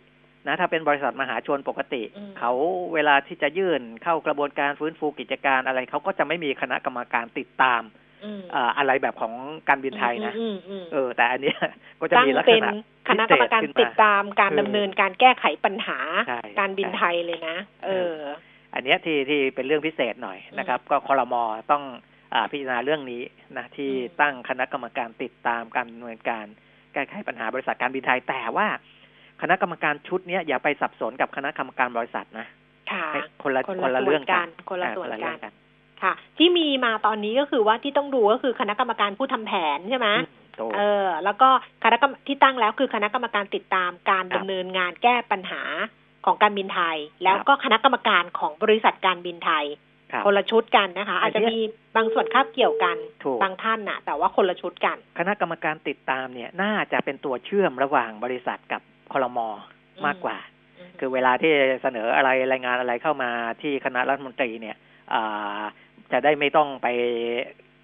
[0.48, 2.52] นะถ้าเป็นบริษัทมหาชนปกติอืมเขา
[2.94, 7.82] เวลาที่จะยื่นเข้ากระบวนการฟื้นฟูกิจการอะไรเขาก็จะไม่มีคณะกรรมการติดตาม
[8.24, 9.34] อืมอ่าอะไรแบบของ
[9.70, 11.58] การบินไทยนะอืมอืมเออ แต่อันเนี้ย
[12.00, 12.72] ก็จะตั้งมีลักเป็ษนณะ
[13.10, 18.16] คณะกรรมการพิเศษขึ้นติดตามการเออดำเนินการแก้ไขปัญหาใช่การบินใช่ไทยเลยนะ เออ
[18.74, 21.84] อันเนี้ยที่ที่เป็นเรื่องพิเศษหน่อยนะครับ ก็คอรมอต้อง
[22.34, 23.22] อาพิจารณาเรื่องนี้
[23.58, 26.46] นะที่อืมตั้งคณะกรรมการติดตามการดำเนินการ
[26.94, 28.68] แก้ไขปัญหาบริษัทการบินไทยแต่ว่า
[29.42, 32.48] คณะกรรมการชุดเนี้ยอย่าไปสับสนกับคณะกรรมการบริษัทนะ
[32.92, 35.54] ค่ะให้คนละคนคนละละส่เรื่วอนงกักันนคนละอ่าส่วนคละกัเรื่อนงกัน
[36.04, 41.50] ค่ะ ที่มีมาตอนนี้ก็คือว่าที่ต้องดูก็คือคณะกรรมการผู้ทำแผนใช่ไหมอืมถูกเออ แล้วก็
[41.84, 45.62] คณะกรรมที่ตั้งแล้วคือคณะกรรมการติดตามการครัดำบเนินงานแก้ปัญหา
[46.26, 49.66] ของการบินไทย แล้วก็คณะกรรมการของบริษัทการบินไทย
[50.12, 51.60] ครับคนละชุดกันนะคะอัอาจนจะเนี้ยมี
[51.96, 58.82] บางส่วนคาบเกี่ยวกันถูกบางท่านน่ะแต่ว่าคนละชุดกัน คณะกรรมการติดตามเนี่ยน่าจะเป็นตัวเชื่อมระหว่างบริษัทกับ
[59.14, 59.48] คอรมอ
[60.06, 60.38] มากกว่า
[61.00, 63.30] คือเวลาที่เสนออะไรรายงานอะไรเข้ามา
[63.62, 64.76] ที่คณะรัฐมนตรีเนี่ย
[65.14, 65.62] อ่า
[66.12, 66.88] จะได้ไม่ต้องไป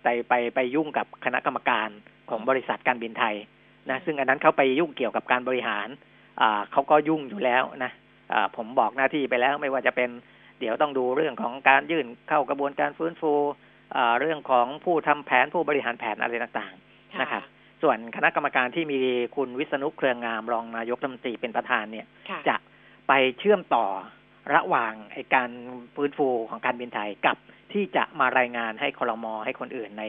[0.03, 1.89] ไปไปไปยุ่งกับคณะกรรมการ
[2.29, 3.35] ของบริษัทการบินไทย
[3.89, 5.87] นะซึ่งอันนั้นเขาไปยุ่งเกี่ยวกับการบริหาร
[6.41, 7.91] อ่าเขาก็ยุ่งอยู่แล้วนะ
[8.33, 10.09] อ่าผมบอกหน้าที่ไปแล้วไม่ว่าจะเป็น
[10.59, 13.33] เดี๋ยวต้องดูเรื่องของการยื่นเข้ากระบวนการฟื้นฟู
[13.95, 17.43] อ่าเรื่องของผู้ทำแผนผู้บริหารแผนอะไรต่างๆนะครับ
[17.81, 18.99] ส่วนคณะกรรมการที่มี
[19.35, 22.55] คุณวิษณุเครืองามรองนายกรัฐมนตรีเป็นประธานเนี่ยค่ะจะ
[23.07, 23.85] ไปเชื่อมต่อ
[24.53, 25.49] ระหว่างไอการ
[25.95, 27.37] ฟื้นฟูของการบินไทยกับ
[27.73, 30.03] ที่จะมารายงานให้คลมให้คนอื่นใน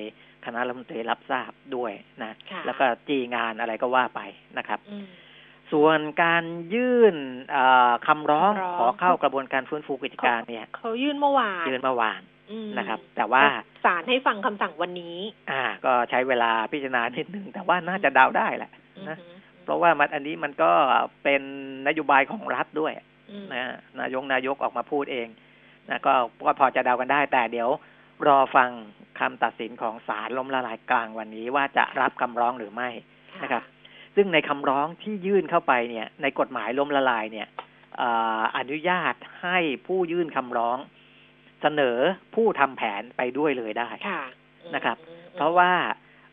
[0.44, 1.92] คณะรัฐมนตรีรับทราบด้วย
[2.22, 4.20] นะค่ะแล้วก็จีงานอะไรก็ว่าไป
[4.58, 5.06] นะครับอืม
[5.72, 6.44] ส่วนการ
[6.74, 7.16] ยื่น
[7.52, 12.20] เอ่อคำร้องคำร้องขอเข้ากระบวนการฟื้นฟูกิจการเนี่ยเขายื่นเมื่อวานยื่นเมื่อวาน
[12.50, 13.42] อืมนะครับ แต่ว่า
[13.84, 15.18] ศาลให้ฟังคำสั่งวันนี้
[15.50, 18.70] อ่า ก็ใช้เวลาพิจารณานิดนึงแต่ว่าน่าจะเดาได้แหละ
[19.08, 20.72] นะอืมเพราะว่ามันอันนี้มันก็
[21.24, 21.42] เป็น
[21.88, 23.04] นโยบายของรัฐด้วยอืม
[23.52, 25.28] นะนายกนายกออกมาพูดเอง
[25.88, 26.14] นะก็
[26.46, 27.70] ก็พอจะเดากันได้ แต่เดี๋ยว
[28.28, 28.70] รอฟัง
[29.18, 32.88] คำตัดสินของศาลล้มละลายกลางวันนี้ว่าจะรับคำร้องหรือไม่
[33.42, 33.62] นะครับ
[34.16, 37.48] ซึ่งในคำร้องที่ยื่นเข้าไปเนี่ย ในกฎหมายล้มละลายเนี่ย
[37.96, 38.08] เอ่
[38.40, 40.78] ออนุญาตให้ผู้ยื่นคำร้อง
[41.62, 41.98] เสนอ
[42.34, 44.22] ผู้ทำแผนไปด้วยเลยได้ค่ะ
[44.74, 45.72] นะครับอืมเพราะว่า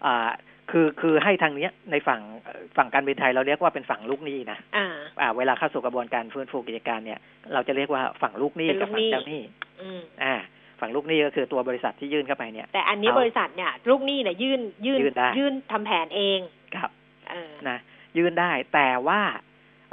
[0.06, 0.30] อ่า
[0.72, 4.88] คือคือให้ทางเนี้ยในฝั่งเอ่อฝั่งการบินไทยเราเรียกว่าเป็นฝั่งลูกหนี้นะอ่า
[5.22, 7.20] อ่า เวลาเข้าสู่กระบวนการฟื้นฟูกิจการเนี่ย
[7.54, 9.42] เราจะเรียกว่าฝั่งลูกหนี้เป็นกับลูกหนี้ฝั่งเจ้าหนี้
[9.82, 10.36] อืมอ่า
[10.80, 16.40] ฝั่งลูกหนี้ก็คือตัวบริษัทที่ยื่นเข้าไปเนี่ย แต่อันนี้เอาบริษัทเนี่ยลูกหนี้เนี่ยยื่นยื่นยื่นได้ยื่นทำแผนเอง
[16.76, 16.90] ครับ
[17.30, 17.78] เออนะ
[18.18, 19.22] ยื่นได้แต่ว่า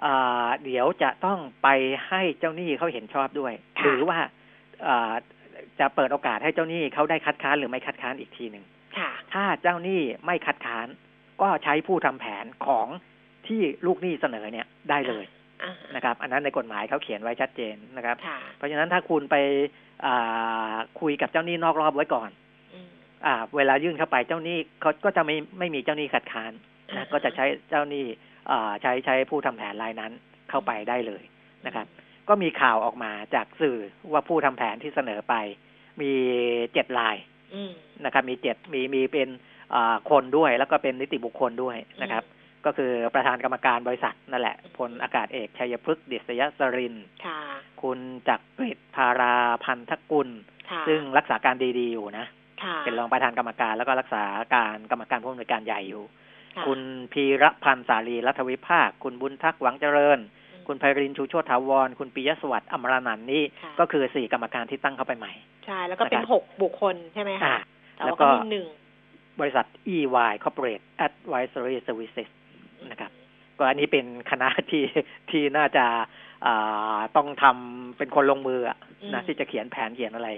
[0.04, 1.68] อ่าเดี๋ยวจะต้องไป
[2.08, 4.18] ให้เจ้าหนี้เขาเห็นชอบด้วยค่ะหรือว่า
[4.88, 5.12] อ่า
[5.80, 8.77] จะเปิดโอกาสให้เจ้าหนี้เขาได้คัดค้านหรือไม่คัดค้านอีกทีหนึ่งค่ะ
[9.32, 10.86] ถ้าเจ้าหนี้ไม่คัดค้าน
[11.40, 12.86] ก็ใช้ผู้ทำแผนของ
[13.46, 15.24] ที่ลูกหนี้เสนอเนี่ยได้เลย
[15.62, 19.36] อ่านะครับ อันนั้นในกฎหมายเขาเขียนไว้ชัดเจนนะครับค่ะเพราะฉะนั้นถ้าคุณไป
[20.06, 22.30] อ่าคุยกับเจ้าหนี้นอกรอบไว้ก่อน
[22.74, 22.88] อืม
[23.26, 26.52] อ่า เวลายื่นเข้าไปเจ้าหนี้เขาก็จะไม่ไม่มีเจ้าหนี้คัดค้าน
[26.90, 28.04] อ่านะก็จะใช้เจ้าหนี้
[28.50, 30.12] อ่าใช้ใช้ผู้ทำแผนรายนั้น
[30.50, 31.22] เข้าไปได้เลย
[31.66, 31.86] นะครับ
[32.28, 33.78] ก็มีข่าวออกมาจากสื่อ
[34.12, 35.34] ว่าผู้ทำแผนที่เสนอไป
[36.00, 36.12] มี
[36.72, 37.37] เจ็ดรายอืม
[38.04, 39.28] นะครับ มีเจ็ดมีมีเป็น
[39.74, 42.24] อ่าคนด้วยแล้วก็เป็นนิติบุคคลด้วยนะครับ
[42.66, 47.40] ก็คือประธานกรรมการบริษัทนั่นแหละพลอากาศเอกชัยพฤกษ์ดิษยสรินทร์ค่ะ
[47.82, 49.34] คุณจักริดภารา
[49.64, 50.28] พันธกุล
[50.70, 52.26] ค่ะซึ่งรักษาการดีๆอยู่นะ
[52.62, 56.80] ค่ะเป็นรองประธานกรรมการแล้วก็รักษาการกรรมการผู้อำนวยการใหญ่อยู่ะคุณ
[57.12, 60.37] พีรพันธ์สาลีรัฐวิภาค คุณบุญทักษ์หวังเจริญอืม
[60.68, 65.32] คุณไพรินทร์ชูโชติถาวร คุณปิยสวัสดิ์อมรนันท์นี่ค่ะก็คือสี่กรรมการที่ตั้งเข้าไปใหม่
[65.66, 67.62] ใช่ แล้วก็เป็นนะครับหกบุคคลใช่ไหมอ่าคะ
[67.96, 68.66] แต่แล้วว่าก็ก็มีหนึ่ง
[69.40, 72.30] บริษัท EY Corporate Advisory Services
[72.90, 73.10] นะครับ
[73.58, 74.84] ก็อันนี้เป็นคณะที่
[75.30, 75.84] ที่น่าจะ
[76.46, 78.78] อ่าต้องทำเป็นคนลงมืออะ
[79.14, 80.30] นะที่จะเขียนแผนเขียนอะไร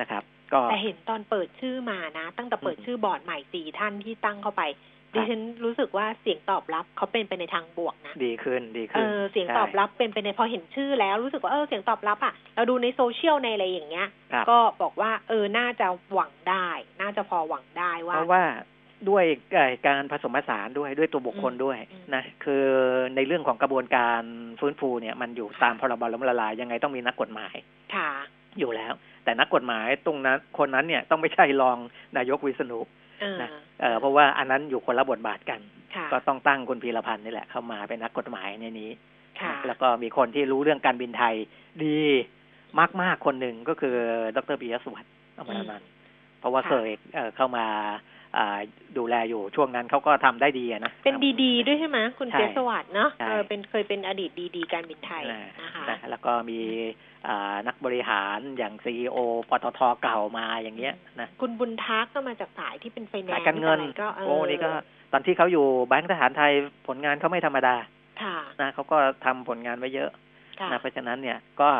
[0.00, 16.68] นะครับ ก็แต่เห็นตอนเปิดชื่อมานะ ตั้งแต่เปิดอืมชื่อบอร์ดใหม่สี่ท่านที่ตั้งเข้าไปครับ ดิฉันรู้สึกว่าเสียงตอบรับเขาเป็นไปในทางบวกนะดีขึ้นดีเอขึ้นอเสียงใช่ตอบรับเป็นไปในพอเห็นชื่อแล้วรู้สึกว่าเออเสียงตอบรับอะเราดูในโซเชียลในอะไรอย่างเงี้ยครับก็บอกว่า เออน่าจะหวังได้
[17.00, 18.44] น่าจะพอหวังได้ว่าเพราะว่า
[19.08, 22.64] ด้วยเอ่อการผสมผสานด้วยด้วยตัวบุคคลด้วยอืมนะคือ
[23.16, 24.22] ในเรื่องของกระบวนการ
[24.60, 27.54] ฟื้นฟูเนี่ยมันอยู่ตามพรบล้มละลายยังไงต้องมีนักกฎหมาย
[27.94, 28.10] ค่ะ
[28.58, 28.92] อยู่แล้ว
[29.24, 31.78] แต่นักกฎหมายตรงนั้นคนนั้นเนี่ยต้องไม่ใช่รอง
[32.16, 32.99] นายกวิษณุเออ
[33.42, 35.60] นะเอ่อเพราะว่าอันนั้นอยู่คนละบทบาทกัน
[35.94, 38.90] ค่ะก็ต้องตั้งคุณพีรพันธ์นี่แหละเข้ามาเป็นนักกฎหมายในนี้
[39.40, 41.34] ค่ะนะแล้วก็มีคนที่รู้เรื่องการบินไทย
[41.84, 41.98] ดี
[43.02, 43.96] มาก ๆ คนหนึ่งก็คือ
[44.36, 45.88] ดรปิยสวัสดิ์อมรนันท์
[46.38, 48.09] เพราะว่าค่ะเคยเอ่อเข้ามาอ่า
[48.98, 56.58] ดูแลอยู่ช่วงนั้นเขาก็ทำได้ดีอะนะ เป็นดีๆด้วยใช่ไหมคุณใช่เจสวัสดิ์เนาะใช่เออเป็นเคยเป็นอดีตดีๆการบินไทยนะนะคะนะแล้วก็มี
[57.26, 59.16] อ่านักบริหารอย่างซีอ
[59.50, 64.70] ปตทเก่ามาอย่างเงี้ยนะคุณบุญทักก็มาจากสายที่เป็นไฟแนนสายซ์การเงินอะไรก็เออโอ้นี่ก็
[65.12, 66.52] ตอนที่เขาอยู่แบงก์ทหารไทย
[66.86, 67.74] ผลงานเขาไม่ธรรมดา
[68.22, 70.10] ค่ะนะเขาก็ทำผลงานไว้เยอะ
[70.60, 71.70] ค่ะนะเพราะฉะนั้นเนี่ยก็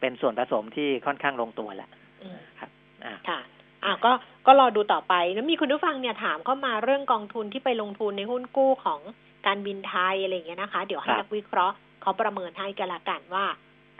[0.00, 1.90] เป็นส่วนผสมที่ค่อนข้างลงตัวแหละ
[2.22, 2.70] อืมครับ
[3.04, 3.38] อ่าค่ะ
[3.84, 4.12] อะก็
[4.46, 9.00] ก็รอดูต่อไปแล้วมีคุณผู้ฟังเนี่ยถามเข้ามาเรื่องกองทุนที่ไปลงทุนในหุ้นกู้ของ
[9.46, 13.44] การบินไทยอะไรอย่างเงี้ยนะคะ เดี๋ยวให้ครับนักวิเคราะห์เขาประเมินให้กันละกันว่า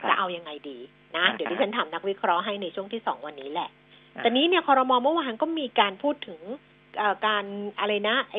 [0.01, 0.77] ครับจะเอายังไงดี
[1.13, 3.69] นะครับเดี๋ยวที่ฉันถามนักวิเคราะห์ให้ในช่วงที่สองวันนี้แหละ
[4.15, 6.39] อ่าแต่นี้เนี่ยคอรมอเมื่อวานก็มีการพูดถึง
[6.97, 7.43] เอ่อการ
[7.79, 8.37] อะไรนะ ไอ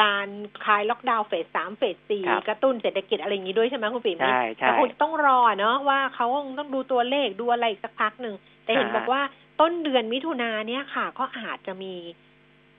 [0.00, 0.28] การ
[0.64, 9.22] คลายล็อกดาวน์เฟสสามเฟสสี่ครับกระตุ้นเศรษฐกิจอะไรอย่างนี้ด้วยใช่ไหมคุณปิ่มใช่ใช่แต่คงจะต้องรอเนาะว่าเขาคงต้องดูตัวเลขดูอะไรอีกสักพักหนึ่ง แต่เห็นอ่าบอกว่า
[9.60, 11.94] ต้นเดือนมิถุนาเนี่ยค่ะ ก็อาจจะมี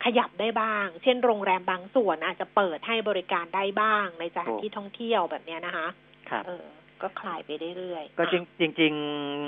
[0.04, 5.88] ขยับได้บ้าง เช่นโรงแรมบางส่วนอาจจะเปิดให้บริการได้บ้างในสถานที่ท่องเที่ยวแบบเนี้ยนะคะ
[6.30, 6.66] ครับเออ
[7.02, 8.94] ก็คลายไปเรื่อยๆก็จริงอะจริง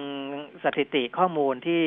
[0.04, 1.82] ๆสถิติข้อมูลที่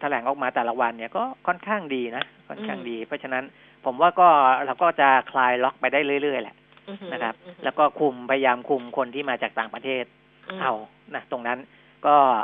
[0.00, 3.44] แถลงออกมาแต่ละวันเนี่ยก็ค่อนข้างดีนะค่อนข้างดี เพราะฉะนั้น
[3.84, 4.28] ผมว่าก็
[4.64, 6.56] เราก็จะคลายล็อกไปได้เรื่อยๆแหละ
[6.88, 10.04] อือหือนะครับอือหือแล้วก็คุมพยายามคุมคนที่มาจากต่างประเทศ
[10.56, 10.72] มเอา
[11.14, 11.58] นะตรงนั้น
[12.06, 12.42] ก็อ่า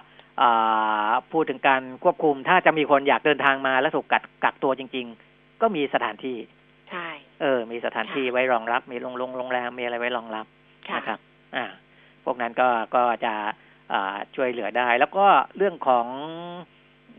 [1.33, 6.37] พูดถึงการควบคุมถ้าจะมีคนอยากเดินทางมาแล้วถูกกักกักตัวจริง ๆ ก็มีสถานที่
[6.91, 7.09] ใช่
[7.41, 10.47] เออ มีสถานที่ค่ะไว้รองรับ มีโรงโรงโรงแรมมีอะไรไว้รองรับ
[10.89, 11.19] ค่ะนะครับ
[11.57, 11.65] อ่า
[12.25, 13.35] พวกนั้นก็ก็จะ
[13.93, 15.27] อ่าช่วยเหลือได้ แล้วก็
[15.57, 16.07] เรื่องของ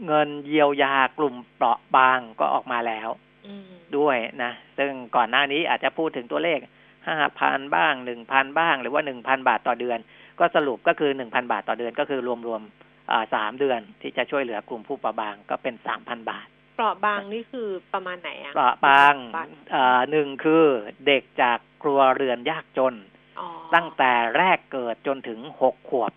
[0.06, 3.10] เงินเยียวยากลุ่มเปราะบางก็ออกมาแล้ว
[3.48, 6.60] อืมด้วยนะ ซึ่งก่อนหน้านี้อาจจะพูดถึงตัวเลข
[7.08, 10.00] ห้าพันบ้างหนึ่งพันบ้าง หรือว่าหนึ่งพันบาทต่อเดือน
[10.40, 12.90] ก็สรุปก็คือหนึ่งพันบาทต่อเดือนก็คือรวมๆอ่า
[13.34, 20.64] สามเดือนที่จะช่วยเหลือกลุ่มผู้เปราะบางก็เป็นสามพันบาท เปราะบางนี่คือประมาณไหนอะเปราะบางบางอ่าหนึ่งคือ
[21.08, 22.96] เด็กจากครัวเรือนยากจน
[23.40, 26.12] อ๋อตั้งแต่แรกเกิดจนถึงหกขวบ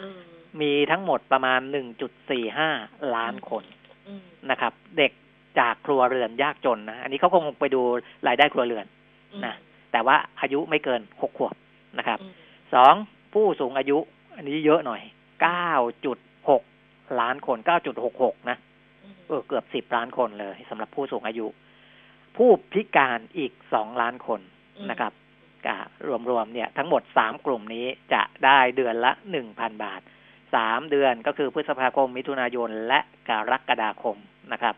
[0.00, 0.20] อืม
[0.60, 2.68] มีทั้งหมดประมาณหนึ่งจุดสี่ห้า
[3.16, 3.64] ล้านคน
[4.08, 5.12] อืมนะครับ เด็ก
[5.60, 7.80] จากครัวเรือนยากจนนะอันนี้เขาคงไปดู
[8.26, 8.86] รายได้ครัวเรือน
[9.44, 9.54] นะ
[9.92, 11.54] แต่ว่าอายุไม่เกินหกขวบ
[11.98, 12.32] นะครับอืม
[12.74, 12.94] สอง
[13.34, 13.98] ผู้สูงอายุ
[14.36, 15.02] อันนี้เยอะหน่อย
[15.42, 15.72] เก้า
[16.04, 16.27] จุดหก
[17.20, 18.56] ล้านคนเก้าจุดหกหกนะ
[19.04, 21.46] อืมเออเกือบสิบล้านคนเลยสำหรับผู้สูงอายุ
[22.36, 24.40] ผู้พิการอีกสองล้านคน
[24.90, 25.12] นะครับ
[25.66, 25.76] ก็
[26.30, 30.00] รวมๆเนี่ยทั้งหมดสามกลุ่มนี้จะได้เดือนละหนึ่งพันบาท
[30.54, 34.16] สามเดือนก็คือพฤษภาคม มิถุนายน และกรกฎาคม
[34.52, 34.74] นะครับ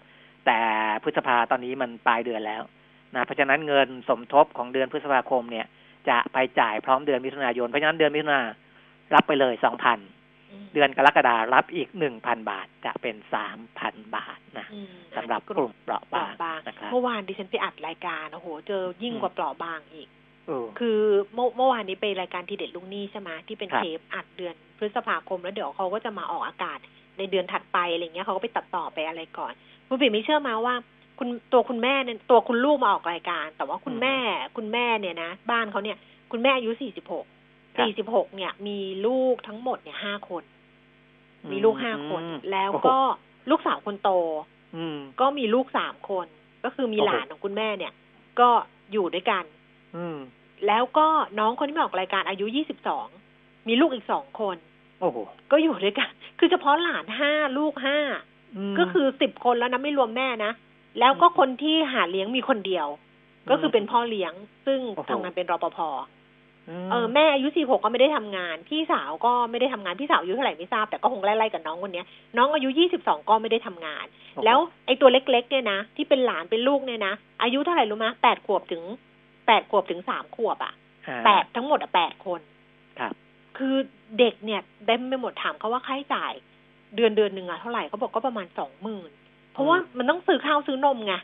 [0.46, 0.60] แต่
[1.02, 2.62] พฤษภาตอนนี้มันปลายเดือนแล้ว
[3.14, 5.66] นะเพราะฉะนั้นเงินสมทบของเดือนพฤษภาคมเนี่ย
[6.08, 8.40] จะไปจ่ายพร้อมเดือนมิถุนายน เพราะฉะนั้นเดือนมิถุนา
[9.14, 10.00] รับไปเลยสองพันม
[10.74, 14.86] เดือนกรกฎารับอีกหนึ่งพันบาทจะเป็นสามพันบาทนะอืม
[15.16, 20.08] สำหรับกลุ่มเปราะเปราะบางบางนะครับเมื่อวานดิฉันไปอัดรายการโอ้โหเจอยิ่งอืมกว่าเปราะบางอีก
[20.46, 21.00] เออคือ
[21.34, 26.78] เมื่อเมื่อวานนี้ไปรายการทีเด็ดลุงนี่ใช่ไหมที่เป็นครับเทปอัดเดือนพฤษภาคมแล้วเดี๋ยวเขาก็จะมาออกอากาศ
[27.18, 29.52] ในเดือนถัดไปอะไรเงี้ยเขาก็ไปตัดต่อไปอะไรก่อน
[29.88, 30.74] คุณปิ่มไม่เชื่อมาว่า
[31.18, 34.16] คุณตัวคุณแม่เนี่ยตัวคุณลูกมาออกรายการ แต่ว่าคุณแม่
[34.56, 35.96] คุณแม่เนี่ยนะ บ้านเขาเนี่ย
[36.32, 37.39] คุณแม่อายุสี่สิบหกครับ
[37.86, 40.42] สี่สิบหกเนี่ย มีลูกทั้งหมดเนี่ยห้าคน
[41.50, 42.98] มีลูกห้าคนอืมแล้วก็
[43.50, 44.10] ลูกสาวคนโต
[44.76, 46.26] อืมก็มีลูกสามคน
[46.64, 47.92] ก็คือมีโอ้โหหลานของคุณแม่เนี่ย
[48.40, 48.48] ก็
[48.92, 49.44] อยู่ด้วยกัน
[49.96, 50.18] อืม
[50.66, 53.06] แล้วก็น้องคนที่มาออกรายการอายุยี่สิบสอง
[53.68, 54.56] มีลูกอีกสองคน
[55.00, 55.16] โอ้โห
[55.50, 57.98] ก็อยู่ด้วยกัน คือเฉพาะหลานห้าลูกห้า
[58.74, 60.52] มก็คือสิบคนแล้วนะไม่รวมแม่นะ
[61.00, 62.86] แล้วก็คนที่หาเลี้ยงมีคนเดียว
[63.50, 64.32] ก็คือเป็นพ่อเลี้ยง
[64.66, 65.94] ซึ่งโอ้โหทำงานเป็นรปภม
[66.90, 72.06] เออแม่อายุสี่หกก็ไม่ได้ทำงาน พี่สาวก็ไม่ได้ทำงานพี่สาวอายุเท่าไหร่ไม่ทราบแต่ก็คงไล่ๆกับน้องคนเนี้ย
[72.36, 78.82] น้องอายุยี่สิบสองก็ไม่ได้ทำงานโอ้โหแล้วไอ้ตัวเล็ก ๆ เนี่ยนะที่เป็นหลานเป็นลูกเนี่ยนะอายุเท่าไหร่รู้มะแปดขวบถึง
[79.46, 80.72] แปดขวบถึงสามขวบอะ
[81.08, 82.40] อ่าแปดทั้งหมดอะแปดคน
[82.98, 83.12] ครับ
[83.58, 83.76] คือ
[84.18, 86.32] เด็กเนี่ยเต็มไปหมดถามเขาว่าค่าใช้จ่าย
[86.96, 89.10] เดือนเดือนหนึ่งอะเท่าไหร่เขาบอกก็ประมาณสองหมื่น
[89.52, 91.14] เพราะว่ามันต้องซื้อข้าวซื้อนมไง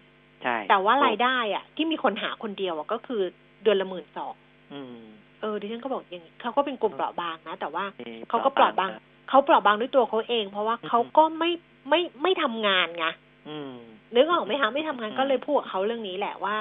[0.43, 3.23] ใช่แต่ว่ารายได้อะที่มีคนหาคนเดียวอะก็คือ
[3.63, 4.35] เดือนละหมื่นสอง
[4.73, 4.97] อืม
[5.40, 8.90] เออดิฉันก็บอกอย่างนี้เขาก็เป็นกลุ่มเปราะบางนะแต่ว่านี่เขาก็เปราะบาง
[9.29, 11.51] เขาเปราะบางด้วยตัวเขาเอง เพราะว่าเขาก็ไม่
[11.88, 13.07] ไม่ไม่ทำงานไง
[13.49, 13.75] อืม
[14.14, 16.55] นึกออกไหมคะไม่ทำงานอืมก็เลยพูดกับเขาเรื่องนี้แหละว่า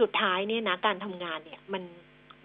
[0.00, 1.82] สุดท้ายเนี่ยนะการทำงานเนี่ย มัน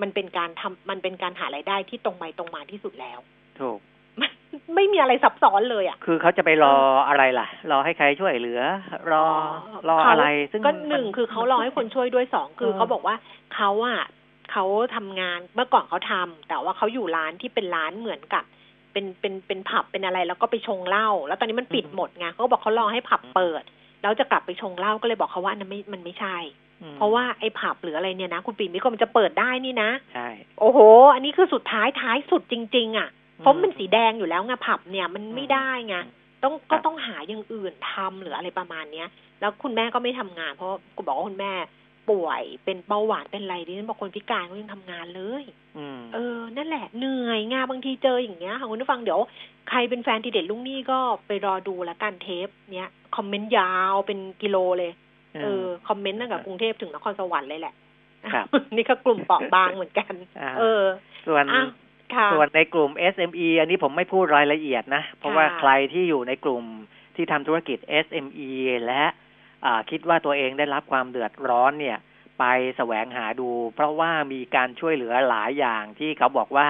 [0.01, 3.19] มันเป็นการทำมันเป็นการหารายได้ที่ตรงไปตรงมาที่สุดแล้ว
[3.59, 3.79] ถูก
[4.19, 4.31] มัน
[4.75, 6.75] ไม่มีอะไรซับซ้อนเลยอะ คือเขาจะไปรอ
[7.07, 8.61] อะไรล่ะ รอให้ใครช่วยเหลือ
[9.11, 9.25] รอ
[9.89, 13.15] รอเขาอะไร ซึ่งก็หนึ่งคือเขารอให้คนช่วยด้วยสองคือเออเขาบอกว่า
[13.55, 14.01] เขาอะ
[14.51, 18.43] เขาทำงานเมื่อก่อนเขาทำแต่ว่าเขาอยู่ร้านที่เป็นร้านเหมือนกับ
[18.91, 23.63] เป็นเป็นเป็นผับเป็นอะไร แล้วก็ไปชงเหล้าแล้วตอนนี้มันปิดหมดไงเขาก็บอกเขารอให้ผับเปิด
[24.01, 26.37] แล้วจะกลับไปชงเหล้าก็เลยบอกเขาว่าอันนั้นไม่มันไม่ใช่
[26.81, 30.29] อืมเพราะว่าไอ้ผับหรืออะไรเนี่ยนะคุณปีมิโกมันจะเปิดได้นี่นะใช่
[30.59, 30.79] โอ้โห
[31.13, 35.95] อันนี้คือสุดท้ายท้ายสุดจริง ๆ อะเพราะมันสีแดงอยู่แล้วไงผับเนี่ยมันไม่ได้ไง
[36.43, 39.07] ต้องครัก็บต้องหาอย่างอื่นทำหรืออะไรประมาณเนี้ย
[39.39, 41.53] แล้วคุณแม่ก็ไม่ทำงาน เพราะกูบอกว่าคุณแม่
[42.09, 45.43] ป่วย เป็นเบาหวานเป็นอะไรดิฉันบอกคนพิการเขายังทำงานเลย
[45.77, 49.19] อืมเออ นั่นแหละเหนื่อยงานบางทีเจออย่างเงี้ยค่ะคุณผู้ฟังเดี๋ยว
[49.69, 54.91] ใครเป็นแฟนทีเด็ดลุงนี่ก็ไปรอดูแล้วกันเทปเนี้ยคอมเมนต์ยาวเป็นกิโลเลย
[55.43, 57.73] เออคอมเมนต์ตั้งแต่กรุงเทพถึงนครสวรรค์เลยแหละ
[58.33, 60.83] ครับนี่ก็กลุ่มเปราะบางเหมือนกันอ่าเออ
[61.27, 61.63] ส่วนอะ
[62.15, 66.63] ค่ะส่วนในกลุ่ม SME อันนี้ผมไม่พูดรายละเอียดนะ เพราะว่าค่ะใครที่อยู่ในกลุ่ม
[67.15, 68.49] ที่ทำธุรกิจ SME
[68.85, 69.25] และอ่า
[69.89, 71.97] คิดว่าตัวเองได้รับความเดือดร้อนเนี่ย
[72.39, 72.45] ไป
[72.77, 76.67] แสวงหาดู เพราะว่ามีการช่วยเหลือหลายอย่างที่เขาบอกว่า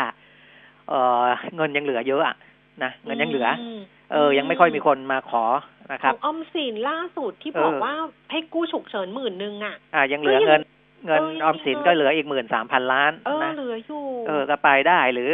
[0.90, 1.24] เออ
[1.56, 2.36] เงินยังเหลือเยอะอะ
[2.84, 3.48] นะเงินยังเหลือ
[3.78, 3.80] ม
[4.12, 5.46] เออ ยังไม่ค่อยมีคนมาขอ
[5.92, 7.94] นะขครัอบงออมสินล่าสุดที่เออบอกว่า
[8.32, 10.62] ให้กู้ฉุกเฉินหมื่นหนึ่งอะอ่ายังเหลือก็ยังเงิน
[11.06, 15.32] เงินเออยังออมสินมีเงินก็เหลืออีกหมื่นสามพันล้านเออนะเหลืออยู่เออก็ไปได้หรือ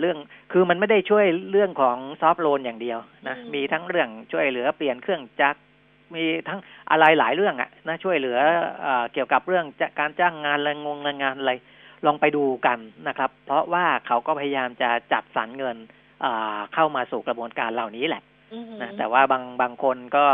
[0.00, 0.16] เรื่อง
[0.52, 5.60] คือมันไม่ได้ช่วยเรื่องของซอฟ t ์โลนอย่างเดียวนะอืมมีทั้งเรื่องช่วยเหลือเปลี่ยนเครื่องจักร
[6.14, 8.38] มีทั้งอะไรหลายเรื่องอะนะช่วยเหลือ
[8.82, 11.52] เออเกี่ยวกับเรื่องจะการจ้างงานแรงงงแรงงานอะไร
[12.06, 15.76] ลองไปดูกันนะครับ เพราะว่าเขาก็พยายามจะจัดสรรเงิน
[16.24, 18.22] อ่าเข้ามาสู่กระบวนการเหล่านี้แหละ
[18.54, 20.24] อือหือนะแต่ว่าบางบางคนก็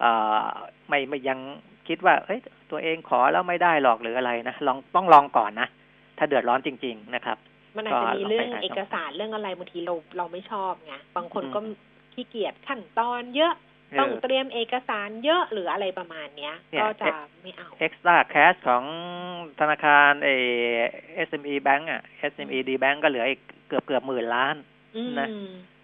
[0.00, 0.10] เอ่
[0.42, 0.44] อ
[0.88, 1.38] ไม่ไม่ยัง
[1.88, 5.68] คิดว่าเอ้ยตัวเองขอแล้วไม่ได้หรอกหรืออะไรนะลองต้องลองก่อนนะ
[6.18, 7.38] ถ้าเดือดร้อนจริง ๆ นะครับ
[7.76, 11.60] มันอาจจะมีเรื่องก็ลองไปหาเอกสารเรื่องอะไรบางทีเราเราไม่ชอบไงบางคนอืมก็
[12.12, 13.54] ขี้เกียจขั้นตอนเยอะ
[14.00, 18.84] ต้องเออเตรียมเอกสารเยอะหรืออะไรประมาณเนี้ยเนี่ยก็จะไม่เอา extra cash ของ
[19.60, 20.30] ธนาคารเอ
[21.28, 24.56] SME Bank อะ SME D Bank ก็เหลืออีกเกือบเกือบหมื่นล้าน
[24.96, 25.28] อืมนะ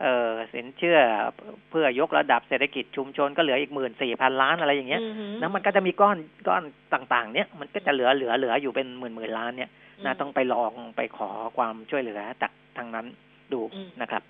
[0.02, 0.98] เออสินเชื่อ
[1.70, 6.16] เพื่อยกระดับเศรษฐกิจชุมชนก็เหลืออีกหมื่นสี่พันล้านอะไรอย่างเงี้ยอือหือนะมันก็จะมีก้อน
[6.48, 6.62] ก้อน
[6.94, 9.70] ต่างๆ เนี้ยมันก็จะเหลือเหลือเหลืออยู่เป็นหมื่นหมื่นล้านเนี่ย
[10.06, 13.06] นะต้องไปลองไปขอความช่วยเหลือจากทางนั้น
[13.52, 14.22] ดูอืมนะครับ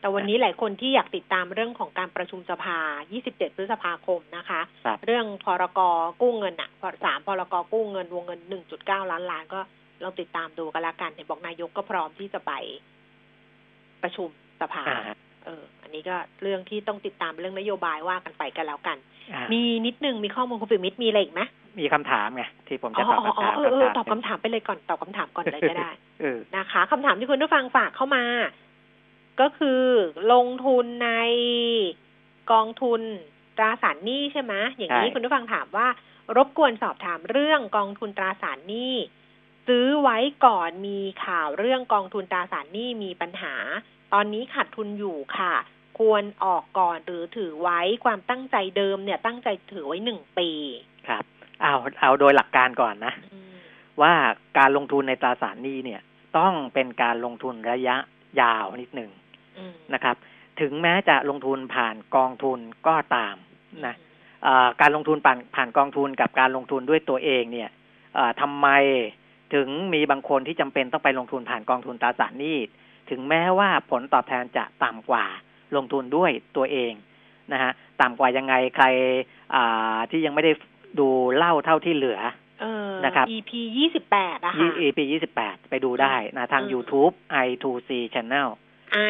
[0.00, 2.78] แต่วันนี้หลายคนที่อยากติดตามเรื่องของการประชุมสภา
[3.18, 5.80] 27 พฤษภาคมนะคะครับเรื่องพรก
[6.20, 6.70] กู้เงินอะ
[7.04, 8.40] สามพรกกู้เงินวงเงิน
[8.76, 9.60] 1.9 ล้านล้านก็
[10.02, 12.52] ลองติดตามดูกันละกันเห็นบอกนายกก็พร้อมที่จะไป
[14.02, 14.28] ประชุม
[14.60, 18.96] สภาอ่าเออ อันนี้ก็เรื่องที่ต้องติดตามเรื่องนโยบายว่ากันไปกันแล้วกัน
[19.32, 21.42] อ่ามีนิดนึงมีข้อมูลคุณปิมิตรมีอะไรอีกไหม
[21.80, 28.24] มีคำถามไงที่ผมอ๋จะอตอบอ๋อคำถามเออเออคำถามตอบคำถามไปเลยก่อนตอบคำถามก่อนเลยก็ได้เออนะคะคำถามที่คุณผู้ฟังฝากเข้ามา
[29.40, 29.82] ก็คือ
[30.32, 31.10] ลงทุนใน
[32.52, 33.00] กองทุน
[33.56, 35.88] ตราสารหนี้ใช่ไหมอย่างนี้ใช่คุณผู้ฟังถามว่า
[36.36, 38.94] รบกวนสอบถามเรื่องกองทุนตราสารหนี้
[39.66, 43.54] ซื้อไว้ก่อนมีข่าวเรื่องกองทุนตราสารหนี้มีปัญหา
[44.12, 45.54] ตอนนี้ขาดทุนอยู่ค่ะ
[45.98, 50.50] ควรออกก่อนหรือถือไว้ความตั้งใจเดิมเนี่ยตั้งใจถือไว้หนึ่งปี
[51.08, 51.24] ครับ
[51.60, 53.52] เอาเอาโดยหลักการก่อนนะอืม
[54.02, 54.12] ว่า
[54.58, 56.00] การลงทุนในตราสารหนี้เนี่ย
[56.38, 57.96] ต้องเป็นการลงทุนระยะ
[58.40, 59.19] ยาวนิดหนึ่งอืม
[59.94, 60.16] นะครับ
[60.60, 63.36] ถึงแม้จะลงทุนผ่านกองทุนก็ตาม
[63.86, 63.94] นะ
[64.42, 67.70] เอ่อการลงทุนผ่านผ่านกองทุนกับการลงทุนด้วยตัวเองเนี่ย
[68.14, 68.68] เอ่อทำไม
[69.54, 72.58] ถึงมีบางคนที่จำเป็นต้องไปลงทุนผ่านกองทุนตราสารหนี้
[73.10, 75.24] ถึงแม้ว่าผลตอบแทนจะต่ำกว่า
[75.76, 76.92] ลงทุนด้วยตัวเอง
[77.52, 78.86] นะฮะต่ำกว่ายังไงใคร
[79.54, 80.52] อ่าที่ยังไม่ได้
[81.00, 82.20] ดูเล่าเท่าที่เหลือ
[82.60, 87.12] เออนะครับ EP ยี่สิบแปดอะค่ะ EP ยี่สิบแปดไปดูได้นะทางอืม YouTube
[87.46, 88.48] i2c Channel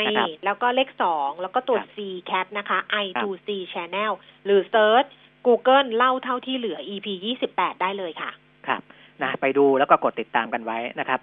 [0.01, 1.99] I นะครับแล้วก็เลขสองแล้วก็ตัวครับ C
[2.31, 4.13] cat นะคะ i2c channel
[4.45, 5.11] หรือ search
[5.47, 8.31] Google เล่าเท่าที่เหลือ EP ยี่สิบแปดได้เลยค่ะ
[8.67, 8.83] ครับ
[9.23, 11.21] นะไปดูแล้วก็กดติดตามกันไว้นะครับ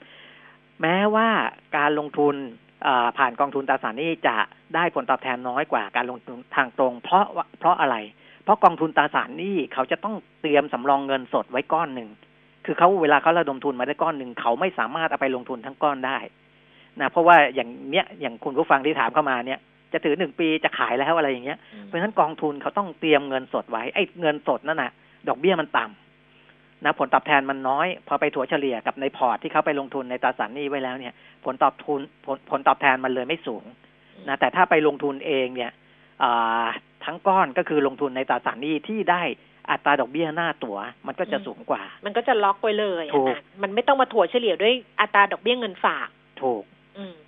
[0.82, 1.28] แม้ว่า
[1.78, 2.36] การลงทุน
[2.84, 4.36] เอ่อผ่านกองทุนตราสารหนี้จะ
[4.76, 7.96] ได้ผลตอบแทนน้อยกว่าการลงทุนทางตรง เพราะว่าเพราะอะไร
[8.44, 12.10] เพราะกองทุนตราสารหนี้เขาจะต้องเตรียมสำรองเงินสดไว้ก้อนหนึ่ง
[12.66, 16.18] คือเขาเวลาเขาระดมทุนมาได้ก้อนหนึ่งเขาไม่สามารถเอาไปลงทุนทั้งก้อนได้
[17.02, 19.60] นะเพราะว่าอย่างเนี้ยอย่างคุณผู้ฟังที่ถามเข้ามาเนี่ย
[19.94, 24.92] จะถือหนึ่งปีจะขายแล้วอะไรอย่างเงี้ยเพราะฉะนั้นกองทุนเขาต้องเตรียมเงินสดไว้ไอ้เงินสดนั่นน่ะ
[25.28, 31.14] ดอกเบี้ยมันต่ำนะผลตอบแทนมันน้อย พอไปถัวเฉลี่ยกับในพอร์ตที่เขาไปลงทุนในตราสารหนี้ไว้แล้วเนี่ย
[31.46, 33.64] ผลตอบทุนผลผลตอบแทนมันเลยไม่สูง
[34.28, 35.72] นะแต่ถ้าไปลงทุนเองเนี่ย
[36.24, 36.66] อ่า
[37.06, 39.24] ทั้งก้อนก็คือลงทุนในตราสารหนี้ที่ได้
[39.72, 46.10] อัตราดอกเบี้ยหน้าตัวมันก็จะอืมสูงกว่า มันก็จะล็อกไว้เลยอะถูกนะมันไม่ต้องมาถั่วเฉลี่ยด้วยอัตราดอกเบี้ยเงินฝาก
[46.42, 46.77] ถูกอืม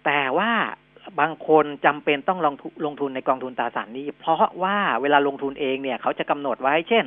[0.06, 0.52] แต่ว่า
[1.20, 7.06] บางคนจำเป็นต้องลงทุนลงทุนในกองทุนตราสารหนี้ เพราะว่าเวลาลงทุนเองเนี่ย เขาจะกำหนดไว้ เช่น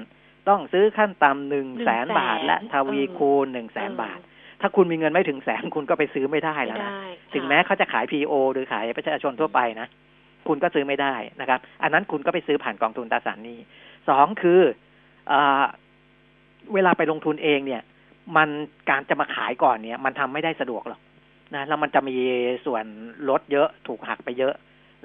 [0.48, 4.18] ต้องซื้อขั้นต่ำหนึ่งแสน100,000บาท และทวีคูณหนึ่งแสนบาท
[4.60, 9.88] ถ้าคุณมีเงินไม่ถึงแสนคุณก็ไปซื้อไม่ได้ไม่แล้วนะได้ถึงแม้เขาจะขาย PO หรือขายประชาชนทั่วไปนะ
[10.48, 13.58] คุณก็ซื้อไม่ได้นะครับ อันนั้นคุณก็ไปซื้อผ่านกองทุนตราสารหนี้
[14.08, 14.60] สองคือ
[15.28, 15.64] เออ
[16.74, 17.82] เวลาไปลงทุนเองเนี่ย
[18.36, 18.48] มัน
[18.90, 21.00] การจะมาขายก่อนเนี่ย มันทำไม่ได้สะดวกหรอก
[21.54, 22.16] นะแล้วมันจะมี
[22.66, 22.84] ส่วน
[23.28, 24.54] ลดเยอะถูกหักไปเยอะ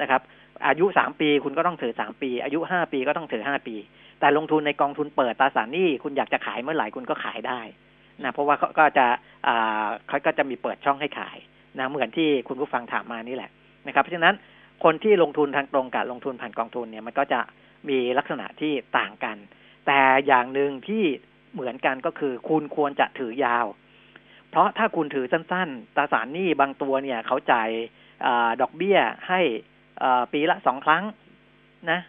[0.01, 0.21] นะครับ
[0.67, 3.75] อายุสามปีคุณก็ต้องถือสามปี อายุห้าปีก็ต้องถือห้าปี
[4.19, 7.59] แต่ลงทุนในกองทุนเปิดตราสารหนี้คุณอยากจะขายเมื่อไหร่คุณก็ขายได้
[8.23, 9.05] นะเพราะว่าเขาก็จะ
[9.47, 11.37] อ่าเขาก็จะมีเปิดช่องให้ขาย
[11.77, 13.51] นะเหมือนที่คุณผู้ฟังถามมานี่แหละ
[13.87, 14.35] นะครับ เพราะฉะนั้น
[14.83, 17.39] คนที่ลงทุนทางตรงกับลงทุนผ่านกองทุนเนี่ยมันก็จะ
[17.89, 19.37] มีลักษณะที่ต่างกัน
[19.87, 21.03] แต่อย่างหนึ่งที่
[21.53, 23.65] เหมือนกันก็คือคุณควรจะถือยาว
[24.51, 27.69] เพราะถ้าคุณถือสั้นๆตราสารหนี้บางตัวเนี่ยเขาจ่าย
[28.25, 29.41] อาดอกเบี้ยให้
[30.03, 31.03] อ่าปีละสองครั้ง
[31.91, 31.99] นะ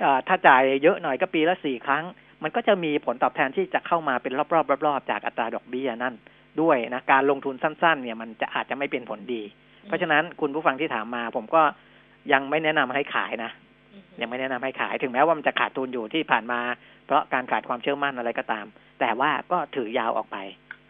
[0.00, 2.04] เอ่อถ้าจ่ายเยอะหน่อยก็ปีละสี่ครั้ง
[2.42, 6.14] มันก็จะมีผลตอบแทนที่จะเข้ามาเป็นรอบๆรอบๆจากอัตราดอกเบี้ยนั่น
[6.60, 9.42] ด้วยนะการลงทุนสั้น ๆ เนี่ยมันจะอาจจะไม่เป็นผลดี
[9.86, 11.62] เพราะฉะนั้นคุณผู้ฟังที่ถามมาผมก็
[12.32, 13.50] ยังไม่แนะนำให้ขายนะ
[13.92, 16.60] อืมยังไม่แนะนำให้ขายถึงแม้ว่ามันจะขาดทุนอยู่ที่ผ่านมา
[17.06, 18.66] เพราะการขาดความเชื่อมั่นอะไรก็ตาม
[19.00, 20.36] แต่ว่าก็ถือยาวออกไป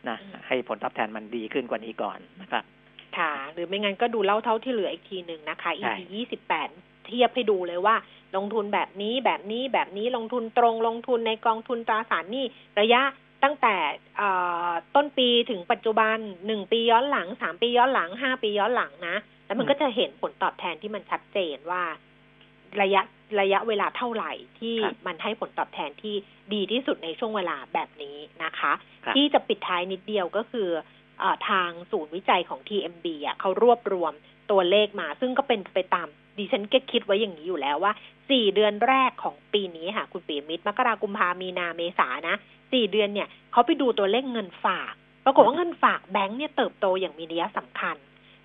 [0.09, 2.65] นะให้ผลตอบแทนมันดีขึ้นกว่านี้ก่อนนะครับ
[3.19, 6.69] ค่ะ หรือไม่งั้นก็ดูเล่าเท่าที่เหลืออีกทีหนึ่งนะคะใช่ EP ยี่สิบแปด
[7.07, 7.97] เทียบให้ดูเลยว่า
[8.37, 12.45] ลงทุนแบบนี้แบบนี้แบบนี้ลงทุนตรงลงทุนในกองทุนตราสารหนี้
[12.81, 13.03] ระยะ
[13.43, 13.75] ตั้งแต่
[14.17, 14.31] เอ่
[14.69, 21.83] อต้นปีถึงปัจจุบันหนึ่งปีย้อนหลังสามปีย้อนหลังห้าปีย้อนหลังนะ แล้วมันก็จะเห็นผลตอบแทนที่มันชัดเจนว่า
[22.83, 23.01] ระยะ
[23.41, 26.15] ระยะเวลาเท่าไหร่ที่ครับมันให้ผลตอบแทนที่
[26.55, 28.73] ดีที่สุดในช่วงเวลาแบบนี้นะคะ
[29.05, 30.69] ครับที่จะปิดท้ายนิดเดียวก็คือ
[31.19, 34.13] เออทางศูนย์วิจัยของ TMB อะเขารวบรวม
[34.51, 36.09] ตัวเลขมา ซึ่งก็เป็นไปตาม
[36.39, 37.93] ดิฉันก็คิดไว้อย่างนี้อยู่แล้วว่า
[38.31, 42.37] สี่เดือนแรกของปีนี้ค่ะ คุณปีมิตรมกรากุมภามีนาเมษานะ
[42.73, 44.93] สี่เดือนเนี่ยเขาไปดูตัวเลขเงินฝาก
[45.25, 47.97] ปรากฏว่าเงินฝากแบงก์เนี่ยเติบโตอย่างมีนัยสำคัญ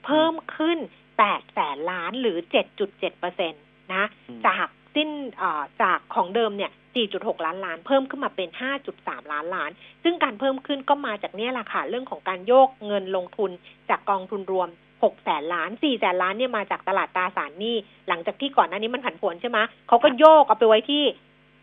[0.05, 0.77] เพิ่มขึ้น
[1.17, 3.57] แปดแสนล้านหรือเจ็ดจุดเจ็ดเปอร์เซ็นต
[3.93, 6.71] นะอืมจากสิ้นเอ่อจากของเดิมเนี่ย
[7.07, 8.49] 4.6 ล้านล้าน เพิ่มขึ้นมาเป็น
[8.91, 9.71] 5.3 ล้านล้าน
[10.03, 13.51] ซึ่งการเพิ่มขึ้นก็มาจากเนี่ยแหละค่ะ เรื่องของการโยกเงินลงทุน
[13.89, 14.69] จากกองทุนรวม
[15.01, 17.75] 6 แสนล้าน 4 แสนล้านเนี่ยมาจากตลาดตราสารหนี้
[18.07, 19.57] หลังจากที่ก่อนหน้านี้มันผันผวนใช่ไหม
[19.87, 21.03] เขาก็โยกเอาไปไว้ที่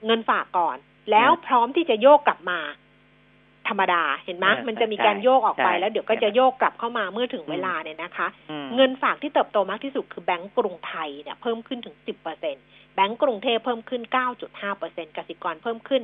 [0.07, 0.77] เงินฝากก่อน
[1.11, 2.82] แล้วพร้อมที่จะโยกกลับมาธ
[3.73, 12.57] รรมดาเห็นไหมใช่มันจะมีการโยกออกไปใช่แล้วเดี๋ยวก็จะโยกกลับเข้ามาเมื่อถึงอืมเวลาเนี่ยนะคะอืมเงินฝากที่เติบโตมากที่สุดคือแบงก์กรุงไทยเนี่ยเพิ่มขึ้นถึง10เปอร์เซ็น
[12.95, 14.03] แบงก์กรุงเทพเพิ่มขึ้น
[14.41, 16.03] 9.5เปอร์เซ็นกสิกรเพิ่มขึ้น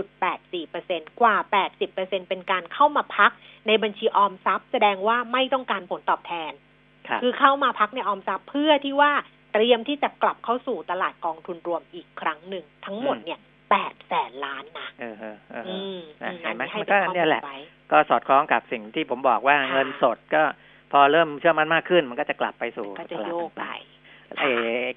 [0.00, 3.30] 8.84เปอร์เซ็นกว่า 80เปอร์เซ็นเป็นการเข้ามาพัก
[3.66, 6.52] ในบัญชีออมทรัพย์ แสดงว่าไม่ต้องการผลตอบแทน
[7.08, 9.12] ครับคือเข้ามาพักในออมทรัพย์เพื่อที่ว่า
[9.52, 13.38] เตรียมที่จะกลับเข้าสู่ตลาดกองทุนรวมอีกครั้งหนึ่ง ทั้งหมดเนี่ย
[13.78, 17.58] 8แสนล้านนะเออเออเอออืมนะอืมเห็นไหมอัให้มันเป็ก็นข้อเนี่ยมูแหลละไว้
[17.92, 20.42] ก็สอดคล้องกับสิ่งที่ผมบอกว่าค่ะเงินสดก็
[20.92, 23.64] พอเริ่มเชื่อมั่นมากขึ้น มันก็จะกลับไปสู่ก็จะโยกไป
[24.38, 24.50] ไอ้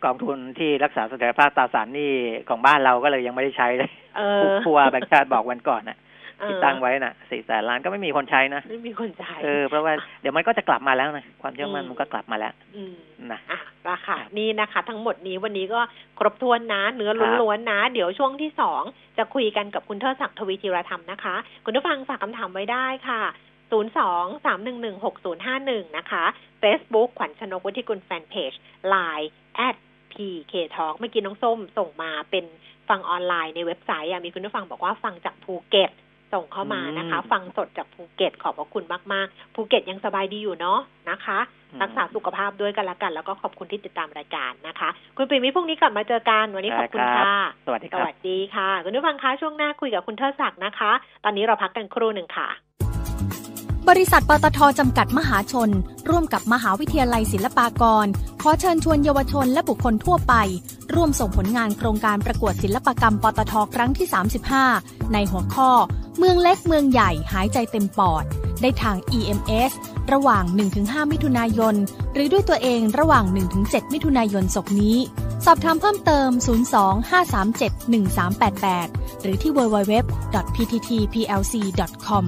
[0.06, 2.12] กองทุนที่รักษาเสถียรภาพตราสารหนี้
[2.50, 6.04] ของบ้านเราก็เลยยังไม่ได้ใช้เลยเอผู้อผู้ว่าแบงค์ชาติบอกวันก่อนน่ะเออ
[6.42, 12.96] ที่ตั้งไว้น่ะสี่แสนล้านก็ไม่มีคนใช้นะไม่มีคนจ่ายเออเพราะว่าเดี๋ยวมันก็จะกลับมาแล้วนะความเชื่อมั่นอืมมันก็กลับมาแล้วอืม
[13.32, 13.60] นะอะ
[13.90, 15.82] ราคาครับนี่นะคะ ทั้งหมดนี้วันนี้ก็
[16.20, 18.82] ครบถ้วนนะเนื้อครับล้วนๆนะ เดี๋ยวช่วงที่สอง
[19.18, 23.22] จะคุยกันกับคุณเทิดศักดิ์ทวีธีรธรรมนะคะ คุณผู้ฟังฝากคำถามไว้ได้ค่ะ
[23.74, 25.04] 02 311
[25.46, 26.24] 6051 นะคะ
[26.62, 28.52] Facebook ขวัญชนกวุฒิกุลแฟนเพจ
[28.94, 29.28] Line
[29.68, 29.76] at
[30.14, 32.46] PK Talk เมื่อกี้น้องส้มส่งมาเป็น
[32.90, 35.92] ฟังออนไลน์ในเว็บไซต์อะมีคุณผู้ฟังบอกว่าฟังจากภูเก็ต
[36.34, 40.80] ส่งเข้ามานะคะอืมฟังสดจากภูเก็ตขอบพระคุณมากๆภูเก็ตยังสบายดีอยู่เนาะ
[41.10, 41.40] นะคะ
[41.72, 50.92] อืมรักษาสุขภาพด้วยกันละกัน แล้วก็ขอบคุณที่ติดตามรายการนะคะ คุณปิ่มมิพรุ่งนี้กลับมาเจอกันวันนี้ขอบคุณได้ครับค่ะ สวัสดีสครับวัสดีค่ะ คุณผู้ฟังคะช่วงหน้าคุยกับคุณเทิดศักดิ์นะคะ
[51.24, 52.50] ตอนนี้เราพักกันครู่หนึ่งค่ะ
[53.90, 55.70] บริษัทปตทจำกัดมหาชน
[56.10, 58.08] ร่วมกับมหาวิทยาลัยศิลปากร
[58.42, 60.34] ขอเชิญชวนเยาวชนและบุคคลทั่วไป
[60.96, 64.08] ร่วมส่งผลงานโครงการประกวดศิลปกรรมปตทครั้งที่
[64.60, 65.70] 35 ในหัวข้อ
[66.18, 68.26] เมืองเล็กเมืองใหญ่หายใจเต็มปอด
[68.62, 69.72] ได้ทาง EMS
[70.14, 70.44] ระหว่าง
[70.78, 71.76] 1-5 มิถุนายน
[72.14, 73.26] หรือด้วยตัวเองระหว่าง
[73.60, 74.98] 1-7 มิถุนายนศกนี้
[75.46, 82.26] สอบถามเพิ่มเติม 02-537-1388 หรือที่ www.pttplc.com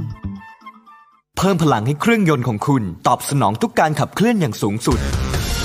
[1.38, 5.00] เพิ่มพลังให้เครื่องยนต์ของคุณ ตอบสนองทุกการขับเคลื่อนอย่างสูงสุด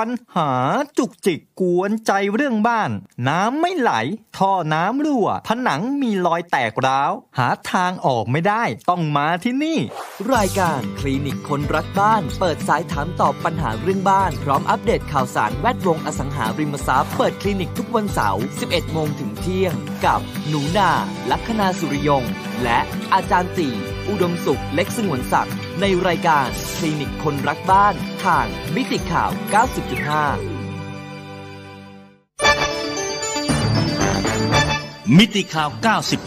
[0.00, 0.52] ปัญหา
[0.98, 2.90] จุกจิกกวนใจเรื่องบ้าน
[3.28, 3.92] น้ำไม่ไหล
[4.36, 9.78] ท่อน้ำรั่ว ผนังมีรอยแตกร้าว หาทางออกไม่ได้ต้องมาที่นี่
[10.34, 19.74] รายการคลินิกคนรักบ้าน เปิดสายถามตอบปัญหาเรื่องบ้าน พร้อมอัปเดตข่าวสารแวดวงอสังหาริมทรัพย์เปิดคลินิกทุกวันเสาร์ 11 โมงถึงเที่ยง
[20.06, 20.90] กับหนูนา
[21.30, 22.24] ลัคนาสุริยง
[22.64, 22.78] และ
[23.14, 23.68] อาจารย์ตี
[24.08, 26.46] อุดมสุขเล็กสงวนศักดิ์ในรายการ
[26.76, 27.94] คลินิกคนรักบ้าน
[28.24, 29.30] ทางมิติข่าว
[30.48, 30.60] 90.5
[35.18, 35.70] มิติข่าว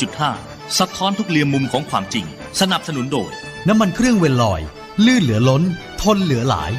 [0.09, 2.25] 90.5 สะท้อนทุกเรียมมุมของความจริง
[2.59, 3.31] สนับสนุนโดย
[3.67, 4.61] น้ำมันเครื่องเวลลอย
[5.05, 5.63] ลื่นเหลือล้น
[6.01, 6.71] ทนเหลือหลาย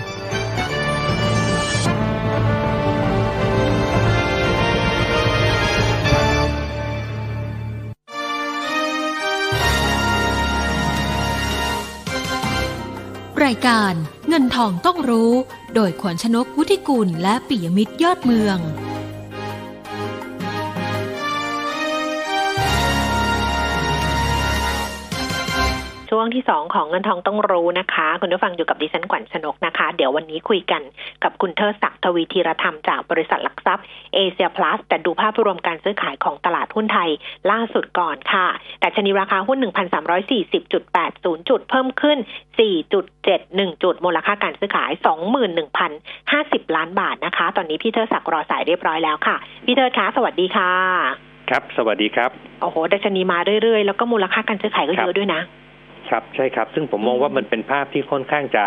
[13.45, 13.92] รายการ
[14.28, 15.32] เงินทองต้องรู้
[15.74, 18.59] โดยขวัญชนกวุฒิกุลและปิยมิตรยอดเมือง
[26.24, 30.82] วงที่สองของเงินทองต้องรู้นะคะ คุณผู้ฟังอยู่กับดิฉันขวัญชนกนะคะ เดี๋ยววันนี้คุยกัน
[31.22, 37.10] กับคุณเทิดศักดิ์ทวีธีรธรรมจากบริษัทหลักทรัพย์เอเชียพลัสแต่ดูภาพรวมการซื้อขายของตลาดหุ้นไทย
[37.50, 38.46] ล่าสุดก่อนค่ะ
[38.80, 42.18] แต่ชนีราคาหุ้น 1,340.80 จุดเพิ่มขึ้น
[43.00, 44.90] 4.71 จุด มูลค่าการซื้อขาย
[45.62, 50.70] 21,050 ล้านบาทนะคะ ตอนนี้พี่เทิดศักดิ์รอสายเรียบร้อยแล้วค่ะ พี่เทิดคะสวัสดีค่ะ
[51.50, 52.30] ครับ สวัสดีครับ
[52.62, 55.42] โอ้โหดัชนีมาเรื่อยๆ แล้วก็มูลค่าการซื้อขายก็เยอะด้วยนะ
[56.14, 58.64] ครับใช่ครับ ซึ่งผมมองว่ามันเป็นภาพที่ค่อนข้างจะ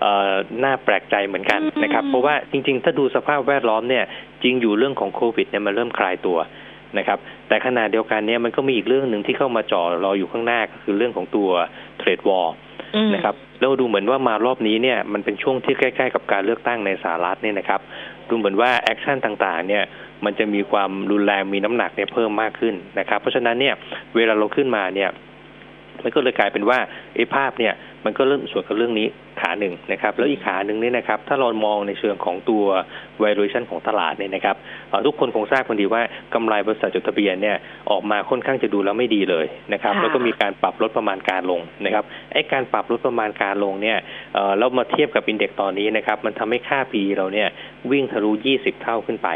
[0.00, 0.34] เอ่อ
[0.64, 4.04] น่าแปลกใจเหมือนกันนะครับ เพราะว่าจริง ๆ ถ้าดูสภาพแวดล้อมเนี่ย
[4.42, 6.38] จริงอยู่เรื่องของโควิดเนี่ยมันเริ่มคลายตัว
[6.98, 7.18] นะครับ
[7.48, 11.50] แต่ขณะเดียวกันเนี่ยมันก็มีอีกเรื่องหนึ่งที่เข้ามาจ่อรออยู่ข้างหน้าก็คือเรื่องของตัว
[11.98, 12.48] เทรดวอล
[13.14, 17.80] นะครับแล้วดูเหมือนว่ามารอบนี้เนี่ยมันเป็นช่วงที่ใกล้ๆกับการเลือกตั้งในสหรัฐเนี่ยนะครับ
[18.28, 19.84] ดูเหมือนว่า action ต่างๆ เนี่ย
[20.24, 23.74] มันจะมีความรุนแรงมีน้ำหนักเนี่ยเพิ่มมากขึ้นนะครับ เพราะฉะนั้นเนี่ย
[24.16, 25.10] เวลาเราขึ้นมาเนี่ย
[26.04, 26.78] มันก็เลยกลายเป็นว่า
[27.14, 27.74] ไอ้ภาพเนี่ย
[28.04, 29.06] มันก็เริ่มสวนกับเรื่องนี้
[29.40, 32.64] ขาหนึ่งนะครับ แล้วอีกขาหนึ่งเนี่ยนะครับ ถ้าเรามองในเชิงของตัว
[33.22, 34.56] valuation ของตลาดเนี่ยนะครับ
[35.06, 36.02] ทุกคนคงทราบกันดีว่า
[36.34, 37.56] กำไรบริษัทจดทะเบียนเนี่ย
[37.90, 43.98] ออกมาค่อนข้างจะดูแล้วไม่ดีเลยนะครับ แล้วก็มีการปรับลดประมาณการลงนะครับไอ้การปรับลดประมาณการลงเนี่ย
[44.58, 47.48] เรามาเทียบกับอินเด็กซ์ตอนนี้นะครับ มันทำให้ค่า PE เราเนี่ย
[47.90, 49.28] วิ่งทะลุ 20 เท่าขึ้นไป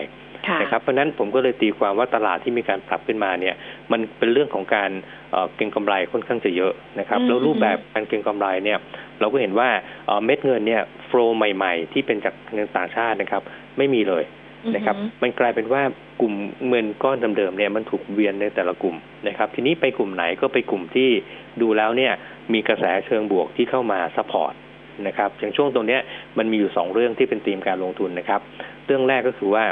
[0.61, 3.55] นะครับเพราะนั้นผมก็เลยตีความว่าตลาดที่มีการปรับขึ้นมาเนี่ย
[3.93, 4.91] มันเป็นเรื่องของการ
[5.57, 8.79] เก็งกำไรค่อนข้างจะเยอะนะครับแล้วรูปแบบการเก็งกำไรเนี่ย
[9.21, 9.69] เราก็เห็นว่า
[10.25, 13.43] เม็ดเงินเนี่ยโฟล์ใหม่ ๆ ที่เป็นจากเงินต่างชาตินะครับ
[13.79, 14.25] ไม่มีเลย
[14.75, 15.83] นะครับมันกลายเป็นว่า
[16.21, 16.35] กลุ่ม
[16.69, 18.97] เงินก้อนเดิมๆเนี่ยมันถูกเวียนในแต่ละกลุ่ม
[19.29, 21.09] นะครับ ทีนี้ไปกลุ่มไหนก็ไปกลุ่มที่
[21.61, 22.13] ดูแล้วเนี่ย
[22.53, 24.55] มีกระแสเชิงบวกที่เข้ามา support
[25.07, 25.99] นะครับอย่างช่วงตรงนี้
[26.39, 28.41] มันมีอยู่สองเรื่องที่เป็นธีมการลงทุนนะครับ
[28.87, 29.65] เรื่องแรกก็คือว่า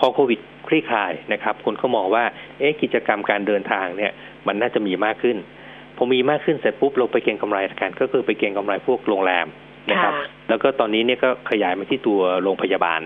[0.00, 2.24] พอโควิดคลี่คลายนะครับ คนก็มองว่า
[2.58, 4.12] เอ๊ะกิจกรรมการเดินทางเนี่ย
[4.46, 5.36] มันน่าจะมีมากขึ้น
[5.96, 9.46] พอมีมากขึ้นเสร็จปุ๊บเราไปเก็งกำไรกันก็คือไปเก็งกำไรพวกโรงแรม
[9.90, 10.12] นะครับ
[10.48, 13.00] แล้วก็ตอนนี้เนี่ยก็ขยายมาที่ตัวโรงพยาบาล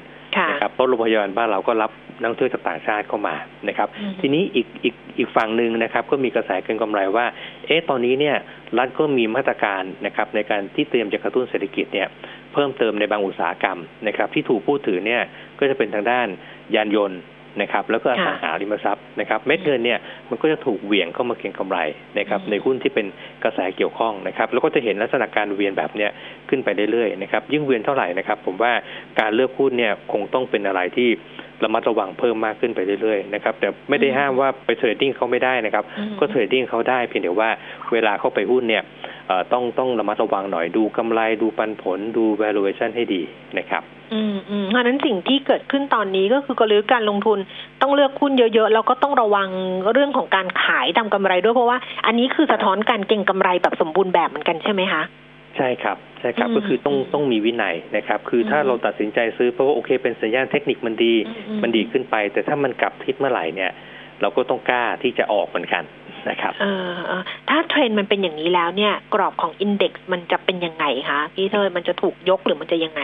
[0.50, 3.34] นะครับเพราะโรงพยาบาลบ้านเราก็รับนักท่องเที่ยวจากต่างชาติเข้ามา
[3.68, 3.88] นะครับ
[4.20, 7.26] ทีนี้อีกอีกอีกฝั่งหนึ่งนะครับ ก็มีกระแสเก็งกำไรว่า
[7.66, 8.36] เอ๊ะตอนนี้เนี่ย
[8.78, 12.08] รัฐก็มีมาตรการนะครับในการที่เตรียมจะกระตุ้นเศรษฐกิจเนี่ย
[12.56, 15.22] เพิ่มเติมในบางอุตสาหกรรมนะครับที่ถูกพูดถึงเนี่ย
[15.58, 16.26] ก็จะเป็นทางด้าน
[16.74, 17.20] ยานยนต์
[17.62, 19.98] นะครับแล้วก็อสังหาริมทรัพย์นะครับเม็ดเงินเนี่ย
[20.30, 21.78] มันก็จะถูกเหวี่ยงเข้ามาเก็งกำไร
[22.18, 23.06] นะครับในหุ้นที่เป็น
[23.44, 26.10] กระแสเกี่ยวข้องนะครับแล้วก็จะเห็นลักษณะการเวียนแบบเนี้ย
[26.48, 28.72] ขึ้นไปเรื่อยๆนะครับยิ่งเวียนเท่าไหร่นะครับผมว่า
[29.20, 31.08] การเลือกหุ้นเนี่ยคงต้องเป็นอะไรที่
[31.64, 35.84] ระมัดระวังเพิ่มมากขึ้นไปเรื่อยๆนะครับแต่ไม่ได้ห้ามว่าไป trading เขาไม่ได้นะครับ
[36.18, 37.50] ก็ trading เขาได้เพียงแต่ว่า
[37.92, 38.82] เวลาเข้าไปหุ้นเนี่ย
[39.52, 43.22] ต้องต้องระมัดระวังหน่อยดูกำไรดูปันผลดู valuation ให้ดี
[43.58, 43.82] นะครับ
[44.14, 47.38] อืมอืมเพราะนั้นสิ่งที่เกิดขึ้นตอนนี้ก็คือกลยุทธ์การลงทุน
[47.82, 49.48] ต้องเลือกหุ้นเยอะๆ แล้วก็ต้องระวัง
[49.92, 55.02] เรื่องของการขายทำกำไรด้วยเพราะว่าอันนี้คือสะท้อนการเก็งกำไรแบบสมบูรณ์แบบเหมือนกันใช่ไหมคะ
[55.56, 61.14] ใช่ครับใช่ครับก็คือต้องต้องมีวินัยนะครับ คือถ้าเราตัดสินใจซื้อเพราะว่าโอเคเป็นสัญญาณเทคนิคมันดี
[61.62, 63.72] มันดีขึ้นไป แต่ถ้ามันกลับทิศเมื่อไหร่เนี่ย
[64.20, 65.84] เราก็ต้องกล้าที่จะออกเหมือนกัน
[66.30, 66.52] นะครับ
[67.48, 73.02] ถ้าเทรนมันเป็นอย่างนี้แล้วเนี่ย กรอบของอินเด็กซ์มันจะเป็นยังไงคะพี่เธอมันจะถูกยกหรือมันจะยังไง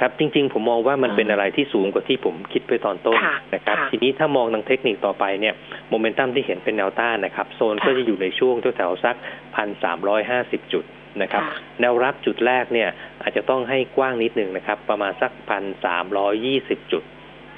[0.02, 3.18] รับ จริง ๆ ผมมองว่ามันเป็นอะไรที่สูงกว่าที่ผมคิดไปตอนต้น
[3.54, 5.54] นะครับ ทีนี้ถ้ามองทางเทคนิคต่อไปเนี่ย
[5.90, 9.16] โมเมนตัมที่เห็นเป็นแนวต้านนะครับ โซนก็จะอยู่ในช่วงแถวๆสัก
[9.56, 10.84] พันสามร้อยห้าสิบจุด
[11.22, 11.42] นะครับ
[11.80, 12.88] แนวรับจุดแรกเนี่ย
[13.22, 17.02] อาจจะต้องให้กว้างนิดหนึ่งนะครับ ประมาณสักพันสามร้อยี่สิบจุด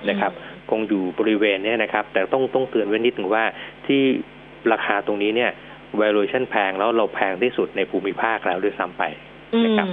[0.08, 0.32] นะครับ
[0.70, 3.44] คงอยู่บริเวณนี้นะครับ แต่ต้องต้องเตือนไว้นิดหนึ่งว่า
[3.86, 4.02] ที่
[4.72, 5.50] ราคาตรงนี้เนี่ย
[6.00, 9.02] valuation แพงแล้วเราแพงที่สุดในภูมิภาคแล้วด้วยซ้ำไป
[9.64, 9.88] นะครับ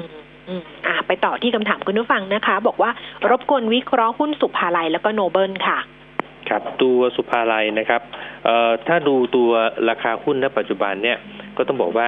[0.87, 2.91] อ่าไปต่อที่คำถามคุณผู้ฟังนะคะ บอกว่า
[3.29, 5.79] รบกวนวิเคราะห์หุ้นสุภาลัยแล้วก็โนเบิลค่ะ
[6.49, 8.01] ครับ ตัวสุภาลัยนะครับ
[8.45, 9.51] เอ่อถ้าดูตัว
[9.89, 11.17] ราคาหุ้นณปัจจุบันเนี่ย
[11.57, 12.07] ก็ต้องบอกว่า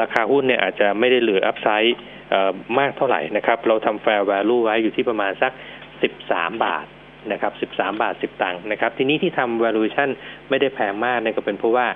[0.00, 1.98] ราคาหุ้นเนี่ยอาจจะไม่ได้เหลืออัพไซด์
[2.78, 5.52] มากเท่าไหร่นะครับ เราทำแฟร์แวลูไว้อยู่ที่ประมาณสัก
[6.08, 6.86] 13 บาท
[7.32, 10.08] นะครับ13 บาท 10 ตังค์นะครับ ทีนี้ที่ทำ valuation
[10.48, 11.86] ไม่ได้แพงมากเนี่ยก็เป็นเพราะว่า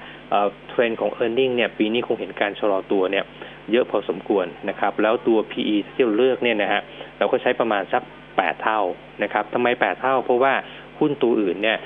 [0.68, 3.24] เทรนด์ของ e a r n i n g เนี่ยปีนี้คงเห็นการชะลอตัวเนี่ย
[3.72, 6.81] เยอะพอสมควรนะครับ แล้วตัว PE ที่เราเลือกเนี่ยนะฮะ
[7.18, 8.03] เราก็ใช้ประมาณสัก
[8.33, 8.81] 8 เท่า
[9.22, 10.53] นะครับทำไม 8 เท่า เพราะว่า
[10.99, 11.79] หุ้นตัวอื่นเนี่ย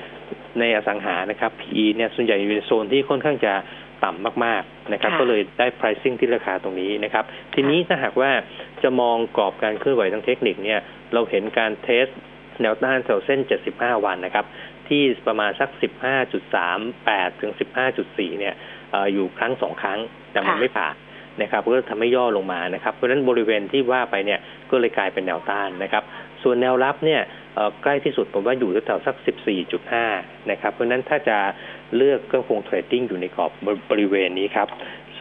[0.59, 3.53] ในอสังหานะครับ PE เนี่ยส่วนใหญ่อยู่ในโซนที่ค่อนข้างจะ
[4.03, 8.31] ต่ำมากๆนะครับ ก็เลยได้ pricing ที่ราคาตรงนี้นะครับ ทีนี้ถ้าหากว่า
[8.83, 10.79] จะมองกรอบการเคลื่อนไหวทางเทคนิคเนี่ย
[11.13, 12.05] เราเห็นการเทส
[12.61, 13.39] แนวต้านแถวเส้น
[13.73, 14.45] 75 วันนะครับ
[14.87, 15.69] ที่ประมาณสัก
[16.35, 17.51] 15.38 ถึง
[17.95, 18.55] 15.4 เนี่ย
[18.93, 19.99] ออยู่ครั้งสองครั้ง
[20.31, 20.95] แต่มันไม่ผ่าน
[21.41, 24.39] นะครับก็ทำให้ย่อลงมานะครับ เพราะฉะนั้นบริเวณที่ว่าไปเนี่ย
[24.71, 26.03] ก็เลยกลายเป็นแนวต้านนะครับ
[26.43, 27.21] ส่วนแนวรับเนี่ย
[27.83, 29.15] ใกล้ที่สุดผมว่าอยู่แถวสัก
[29.83, 31.37] 14.5 นะครับ เพราะฉะนั้นถ้าจะ
[31.95, 33.51] เลือกก็คง trading อยู่ในกรอบ
[33.91, 34.67] บริเวณนี้ครับ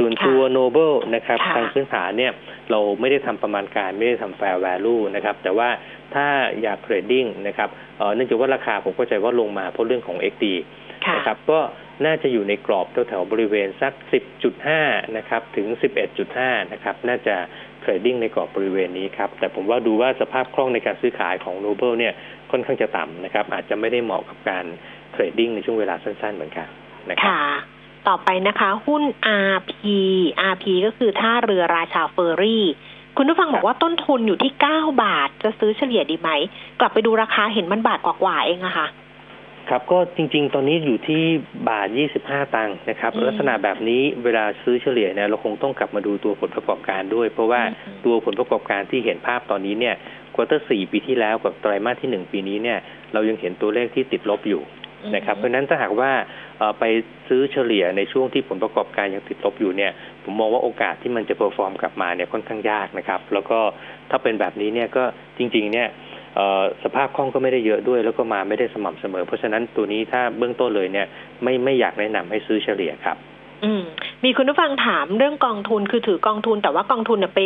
[0.01, 2.32] ส่วนตัวโนเบิลนะครับทางพื้นฐานเนี่ย
[2.70, 5.68] เราไม่ได้ทำประมาณการไม่ได้ทำ fair value นะครับแต่ว่า
[6.14, 6.26] ถ้า
[6.62, 7.68] อยาก trading นะครับ
[8.14, 10.44] เนื่องจากว่าราคาผมเข้าใจว่าลงมาเพราะเรื่องของ XD
[11.16, 11.61] นะครับก็
[12.07, 13.92] น่าจะอยู่ในกรอบแถวๆบริเวณสัก
[14.55, 15.66] 10.5 นะครับถึง
[16.20, 17.36] 11.5 นะครับน่าจะ
[17.80, 22.12] trading ในกรอบบริเวณนี้ครับ แต่ผมว่าดูว่าสภาพคล่องในการซื้อขายของโนเบิลเนี่ย
[22.51, 24.64] ค่อนข้างจะต่ำนะครับ อาจจะไม่ได้เหมาะกับการ
[25.12, 26.68] trading ในช่วงเวลาสั้นๆเหมือนกัน
[27.11, 27.42] นะครับค่ะ
[28.09, 29.03] ต่อไปนะคะ หุ้น
[29.55, 29.72] RP
[30.53, 32.64] RP ก็คือท่าเรือราชาเฟอร์รี่
[33.16, 36.30] คุณผู้ฟังบอกว่าต้นทุนอยู่ที่เก้าบาท จะซื้อเฉลี่ยดีไหม
[36.80, 38.86] กลับไปดูราคาเห็นมันบาทกว่าๆเองอะค่ะ
[39.68, 41.22] ครับก็จริงๆ ตอนนี้อยู่ที่
[41.68, 41.88] บาท
[42.20, 47.62] 25 ตังค์นะครับ ลักษณะแบบนี้เวลาซื้อเฉลี่ยเนี่ยเราคงต้องกลับมาดูตัวผลประกอบการด้วย เพราะว่า
[48.05, 49.94] ตัวผลประกอบการที่เห็นภาพตอนนี้เนี่ย
[50.34, 52.78] quarter สี่ปีที่แล้วกับไตรมาสที่หนึ่งปีนี้เนี่ย
[53.12, 54.62] เรายังเห็นตัวเลขที่ติดลบอยู่
[55.14, 56.11] นะครับเพราะฉะนั้นถ้าหากว่า
[56.78, 56.84] ไป
[57.28, 59.92] ซื้อเฉลี่ยในช่วงที่ผลประกอบการยังติดลบอยู่เนี่ย
[60.22, 63.59] ผมมองว่าโอกาสที่มันจะ perform กลับมาเนี่ยค่อนข้างยากนะครับ แล้วก็
[64.11, 65.05] ถ้าเป็นแบบนี้เนี่ยก็
[65.38, 65.88] จริง ๆ เนี่ย
[66.84, 71.07] สภาพคล่องก็ไม่ได้เยอะด้วย แล้วก็มาไม่ได้สม่ำเสมอ เพราะฉะนั้นตัวนี้ถ้าเบื้องต้นเลยเนี่ย
[71.42, 73.16] ไม่ไม่อยากแนะนำให้ซื้อเฉลี่ยครับ
[73.64, 73.82] อืม
[74.24, 77.40] มีคุณผู้ฟังถามเรื่องกองทุนคือถือกองทุน แต่ว่ากองทุนเนี่ยไป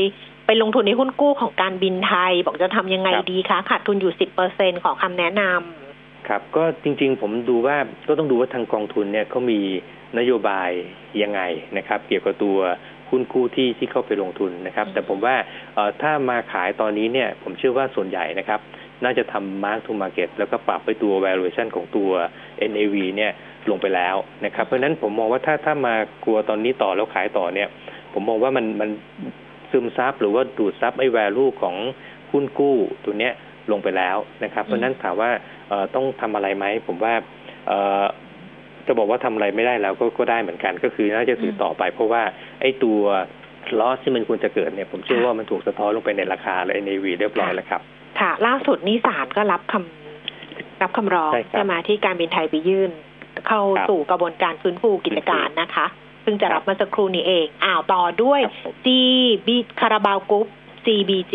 [0.47, 5.94] ไปลงทุนในหุ้นกู้ของการบินไทย บอกจะทำยังไงดีคะขาดทุนอยู่สิบเปอร์เซ็นขอคำแนะนำ
[6.29, 7.77] ครับก็จริงๆ ผมดูว่า
[8.09, 9.61] ก็ต้องดูว่าทางกองทุนเนี่ยเขามี
[10.19, 10.71] นโยบาย
[11.23, 11.41] ยังไง
[11.79, 12.59] นะครับ เกี่ยวกับตัว
[13.11, 15.37] หุ้นกู้ที่ที่เข้าไปลงทุนนะครับ แต่ผมว่า
[16.03, 18.61] ถ้ามาขายตอนนี้เนี่ย ผมเชื่อว่าส่วนใหญ่นะครับ
[19.05, 22.11] น่าจะทำ mark to market แล้วก็ปรับไปตัว valuation ของตัว
[22.71, 23.33] NAV เนี่ย
[23.71, 25.95] ลงไปแล้วนะครับ เพราะฉะนั้นผมมองว่าถ้าถ้ามา
[26.25, 27.69] กลัวตอนนี้ต่อแล้วขายต่อเนี่ย
[28.13, 28.91] ผมมองว่ามันมัน
[29.71, 31.77] ซึมซับหรือว่าดูดซับไอ้ value ของ
[32.31, 33.35] หุ้นกู้ตัวเนี้ย
[33.73, 35.31] ลงไปแล้วนะครับเพราะฉะนั้นถามว่า
[35.95, 37.13] ต้องทำอะไรไหมผมว่า
[38.87, 42.23] จะบอกว่าทำอะไรไม่ได้แล้วก็ก็ได้เหมือนกัน ก็คือน่าจะถือต่อไป เพราะว่า
[42.61, 43.01] ไอ้ตัว
[43.81, 47.81] ลอสที่มันควรจะเกิดเนี่ยผมเชื่อว่ามันถูกสะท้อนลงไปในราคาและ NAV เรียบร้อยแล้วครับ
[48.21, 52.91] ค่ะ ล่าสุดนี้ศาลก็รับคำรับคำร้องใช่ไหมที่การบินไทยไปยื่น
[53.49, 55.87] เข้าสู่กระบวนการฟื้นฟูกิจการนะคะ
[56.25, 58.41] ซึ่งจะรับมาสักครู่นี้เองอ่าวต่อด้วย
[58.87, 58.89] G
[59.47, 59.49] B
[59.81, 60.47] คาราบาวกรุ๊ป
[60.85, 61.35] CBG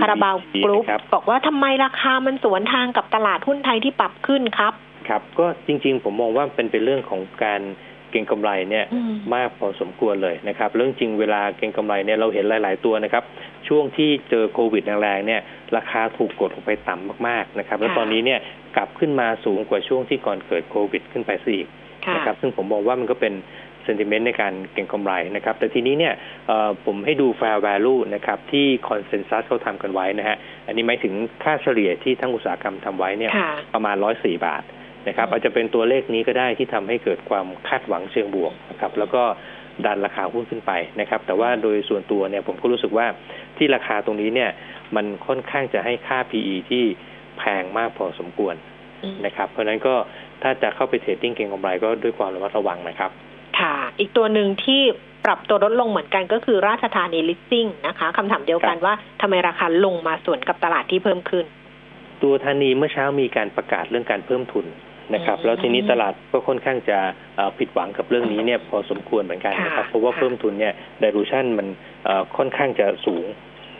[0.00, 0.84] คาราบาวกรุ๊ป
[1.14, 4.72] บอกว่าทำไมราคามันสวนทางกับตลาดหุ้นไทยที่ปรับขึ้นครับ
[5.08, 7.62] ครับ ก็จริง ๆ ผมมองว่าเป็นเป็นเรื่องของการ
[8.10, 8.84] เก็งกำไรเนี่ย
[9.34, 13.24] มากพอสมควรเลยนะครับเรื่องจริงเวลาเก็งกำไรเนี่ยเราเห็นหลาย ๆ ตัวนะครับ
[13.68, 15.40] ช่วงที่เจอโควิดแรงๆเนี่ย
[15.76, 18.40] ราคาถูกกดลงไปต่ำมากๆนะครับแล้วตอนนี้เนี่ย
[18.76, 21.68] กลับขึ้นมาสูงกว่าช่วงที่ก่อนเกิดโควิด ขึ้นไปซะอีก
[22.14, 23.34] นะครับซึ่งผมมองว่ามันก็เป็น
[23.86, 26.14] เซนติเมนต์ในการเก็งกำไรนะครับ แต่ทีนี้เนี่ย
[26.86, 33.32] ผมให้ดู fair value นะครับที่คอนเซนแซสเขาทำกันไว้นะฮะ อันนี้หมายถึงค่าเฉลี่ยที่ทั้งอุตสาหกรรมทำไว้เนี่ย
[33.74, 34.62] ประมาณร้อยสี่บาท
[35.08, 39.22] นะครับอาจจะเป็นตัวเลขนี้ก็ได้ที่ทำให้เกิดความคาดหวังเชิงบวกนะครับแล้วก็
[39.86, 43.06] ดันราคาหุ้นขึ้นไปนะครับ แต่ว่าโดยส่วนตัวเนี่ยผมก็รู้สึกว่า
[43.56, 44.50] ที่ราคาตรงนี้เนี่ย
[44.96, 46.84] มันค่อนข้างจะให้ค่า PE ที่
[47.38, 48.54] แพงมากพอสมควร
[49.26, 49.94] นะครับ เพราะฉะนั้นก็
[50.42, 53.10] ถ้าจะเข้าไป trading เก็งกำไรก็ด้วยความระมัดระวังนะครับ
[53.58, 54.82] ค่ะ อีกตัวหนึ่งที่
[55.24, 61.44] ปรับตัวลดลงเหมือนกันก็คือราชธานีลิสซิ่งนะคะคำถามเดียวกันว่าทำไมราคาลงมาสวนกับตลาดที่เพิ่มขึ้น
[62.22, 64.66] ตัวธานีเมื่อเช้ามีการประกาศเรื่องการเพิ่มทุน
[65.14, 66.98] นะครับ แล้วทีนี้ตลาดก็ค่อนข้างจะ
[67.58, 71.66] ผิดหวังกับเรื่องนี้เนี่ยพอสมควรเหมือนกันนะครับเพราะว่าเพิ่มทุนเนี่ย dilution มัน
[72.36, 73.26] ค่อนข้างจะสูง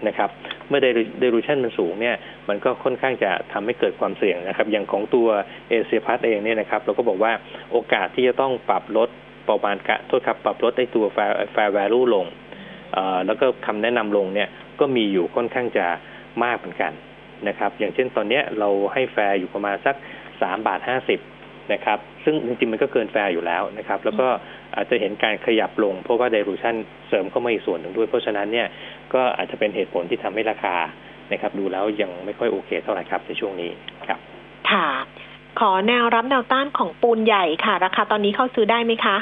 [0.09, 0.31] นะครับ
[0.69, 0.81] เมื่อ
[1.23, 2.17] dilution มันสูงเนี่ย
[2.49, 5.29] มันก็ค่อนข้างจะทำให้เกิดความเสี่ยงนะครับ อย่างของตัว
[5.69, 7.33] เอเซียพลัสเองเนี่ยนะครับ เราก็บอกว่า
[7.73, 9.09] โอกาสที่จะต้องปรับลด
[9.49, 12.27] ประมาณขอโทษครับปรับลดในตัว fair fair value ลง
[13.27, 14.49] แล้วก็คำแนะนำลงเนี่ย
[14.81, 15.87] ก็มีอยู่ค่อนข้างจะ
[16.45, 16.93] มากเหมือนกัน
[17.49, 19.97] นะครับ อย่างเช่นตอนนี้เราให้แฟร์อยู่ประมาณสัก
[20.43, 21.21] สามบาทห้าสิบ
[21.73, 24.29] นะครับ ซึ่งจริงๆมันก็เกินแฟร์อยู่แล้วนะครับ แล้วก็
[24.75, 26.75] อาจจะเห็นการขยับลง เพราะว่า dilution
[27.09, 28.69] เสริมเข้ามาอีกส่วนหนึ่งด้วย เพราะฉะนั้นเนี่ย
[29.15, 30.77] ก็อาจจะเป็นเหตุผลที่ทำให้ราคา
[31.33, 33.71] นะครับ ดูแล้วยังไม่ค่อยโอเคเท่าไหร่ครับในช่วงนี้
[34.09, 34.19] ครับ
[34.71, 34.89] ค่ะ
[35.61, 39.17] ขอแนวรับแนวต้านของปูนใหญ่ค่ะ ราคาตอนนี้เข้าซื้อได้ไหมคะ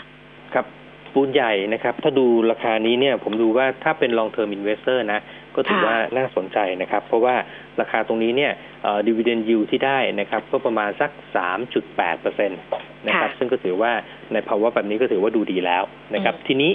[1.15, 5.21] ปูนใหญ่นะครับ ถ้าดูราคานี้เนี่ยผมดูว่าถ้าเป็น long term investor นะ
[5.55, 7.35] ก็ถือว่าน่าสนใจนะครับ เพราะว่า
[7.81, 8.53] ราคาตรงนี้เนี่ย
[9.07, 11.11] ดีเวเดนยูที่ได้นะครับ ก็ประมาณสัก
[11.67, 12.55] 3.8เปอร์เซ็นต
[13.07, 13.93] นะครับ ซึ่งก็ถือว่า
[14.33, 15.83] ในภาวะแบบนี้ก็ถือว่าดูดีแล้ว
[16.15, 16.71] นะครับ ทีนี้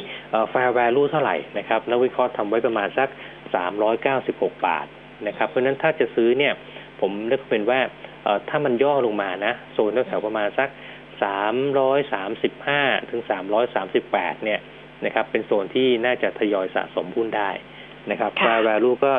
[0.49, 3.09] แฟร์แวลูเท่าไหร่นะครับนักวิเคราะห์ทำไว้ประมาณสัก
[3.87, 4.87] 396 บาท
[5.27, 6.53] นะครับ เพราะฉะนั้นถ้าจะซื้อเนี่ย
[7.01, 7.79] ผมเลือกเป็นว่า
[8.49, 10.69] ถ้ามันย่อลงมานะโซนแถวประมาณสัก
[11.21, 13.21] 335ถึง
[13.83, 14.59] 338เนี่ย
[15.05, 17.51] นะครับ เป็นโซนที่น่าจะทยอยสะสมหุ้นได้
[18.11, 19.11] นะครับค่ะ fair value ก็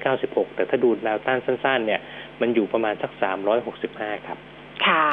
[0.00, 2.00] 396แต่ถ้าดูแนวต้านสั้น ๆ เนี่ย
[2.40, 3.10] มันอยู่ประมาณสัก
[3.68, 4.38] 365ครับ
[4.86, 5.04] ค่ะ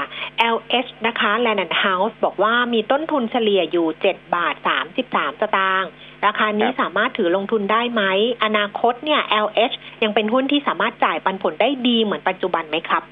[0.55, 4.55] LH นะคะ Land and House บอกว่ามีต้นทุนเฉลี่ยอยู่7บาท
[5.03, 5.89] 33สตางค์
[6.25, 8.03] ราคานี้ครับสามารถถือลงทุนได้ไหม
[8.43, 13.03] อนาคตเนี่ย LH ยังเป็นหุ้นที่สามารถจ่ายปันผลได้ดีเหมือนปัจจุบันไหมครับ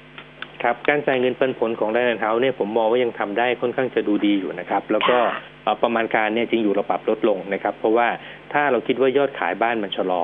[0.62, 8.08] ครับการจ่ายเงินปันผลของ Land House เนี่ยผมมองว่ายังทำได้ค่อนข้างจะดูดีอยู่นะครับ แล้วก็ค่ะเอ่อประมาณการเนี่ยจริงอยู่เราปรับลดลงนะครับ เพราะว่า
[8.52, 10.22] ถ้าเราคิดว่ายอดขายบ้านมันชะลอ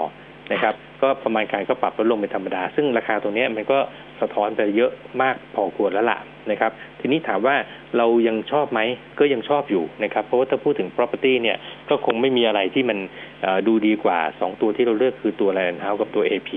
[0.52, 3.78] นะครับก็ประมาณการก็ปรับลดลงเป็นธรรมดา ซึ่งราคาตรงเนี้ยมันก็
[4.20, 4.90] สะท้อนไปเยอะ
[5.22, 6.18] มากพอควรแล้วล่ะ
[6.50, 7.56] นะครับ ทีนี้ถามว่า
[7.96, 8.80] เรายังชอบไหม
[9.18, 11.56] ก็ยังชอบอยู่นะครับ เพราะว่าถ้าพูดถึง property เนี่ย
[11.88, 12.98] ก็คงไม่มีอะไรที่มัน
[13.42, 16.50] เอ่อดูดีกว่าสองตัวที่เราเลือกคือตัว Land House กับตัว AP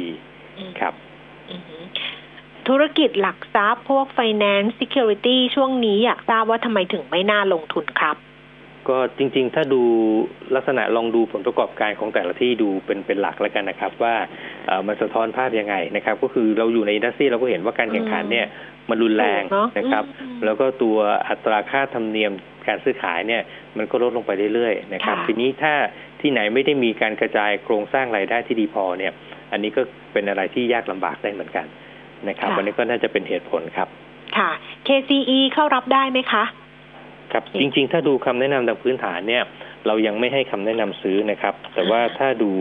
[0.80, 0.94] ครับ
[1.52, 1.84] อือหือ
[2.70, 8.16] ธุรกิจหลักทรัพย์พวก finance security ช่วงนี้อยากทราบว่าทำไมถึงไม่น่าลงทุนครับ
[8.90, 9.82] ก็จริง ๆ ถ้าดู
[10.56, 14.16] ลักษณะลองดูผลประกอบการของแต่ละที่ดูเป็นเป็นหลักแล้วกันนะครับ ว่า
[14.66, 18.48] เอ่อมันสะท้อนภาพยังไงนะครับ ก็คือเราอยู่ในอินดัสทรีเราก็เห็นว่าการแข่งขันเนี่ย
[18.90, 20.98] มันรุนแรงเนอะนะครับอืมแล้วก็ตัว
[21.30, 22.32] อัตราค่าธรรมเนียม
[22.68, 23.42] การซื้อขายเนี่ย
[23.78, 25.74] มันก็ลดลงไปเรื่อยๆนะครับค่ะทีนี้ถ้า
[26.22, 29.14] ที่ไหนไม่ได้มีการกระจายโครงสร้างรายได้ที่ดีพอเนี่ย
[29.52, 29.82] อันนี้ก็
[30.14, 31.68] เป็นอะไรที่ยากลำบากได้เหมือนกัน
[32.30, 33.88] นะครับ ค่ะ วันนี้ก็น่าจะเป็นเหตุผลครับ
[34.38, 34.50] ค่ะ
[34.88, 36.44] KCE เข้ารับได้ไหมคะ
[37.32, 39.44] ครับจริงๆ ถ้าดูคำแนะนำทางพื้นฐานเนี่ย
[39.88, 42.52] เรายังไม่ให้คำแนะนำซื้อนะครับ แต่ว่าถ้าดู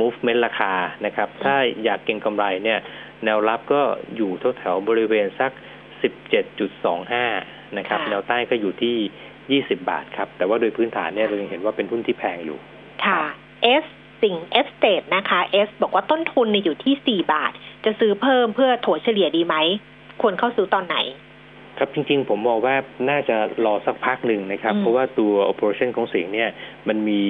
[0.00, 0.72] movement ราคา
[1.06, 2.78] นะครับ ถ้าอยากเก็งกำไรเนี่ย
[3.24, 3.82] แนวรับก็
[4.16, 5.52] อยู่แถวๆบริเวณสัก
[6.44, 12.58] 17.25 นะครับ ค่ะ แนวใต้ก็อยู่ที่ 20 บาทครับ แต่ว่าโดยพื้นฐานเนี่ยเรายังเห็นว่าเป็นหุ้นที่แพงอยู่
[13.04, 13.20] ค่ะ
[13.82, 13.84] S
[14.22, 17.52] สิ่ง S State นะคะ S บอกว่าต้นทุนเนี่ยอยู่ที่4บาท
[17.84, 19.56] จะซื้อเพิ่มเพื่อถัวเฉลี่ยดีไหม
[20.20, 20.98] ควรเข้าซื้อตอนไหน
[21.78, 22.74] ครับจริง ๆ ผมมองว่า
[23.10, 26.50] น่าจะรอสักพักหนึ่งนะครับอืมเพราะว่าตัว operation ของสิงห์เนี่ย
[26.88, 27.22] มันมี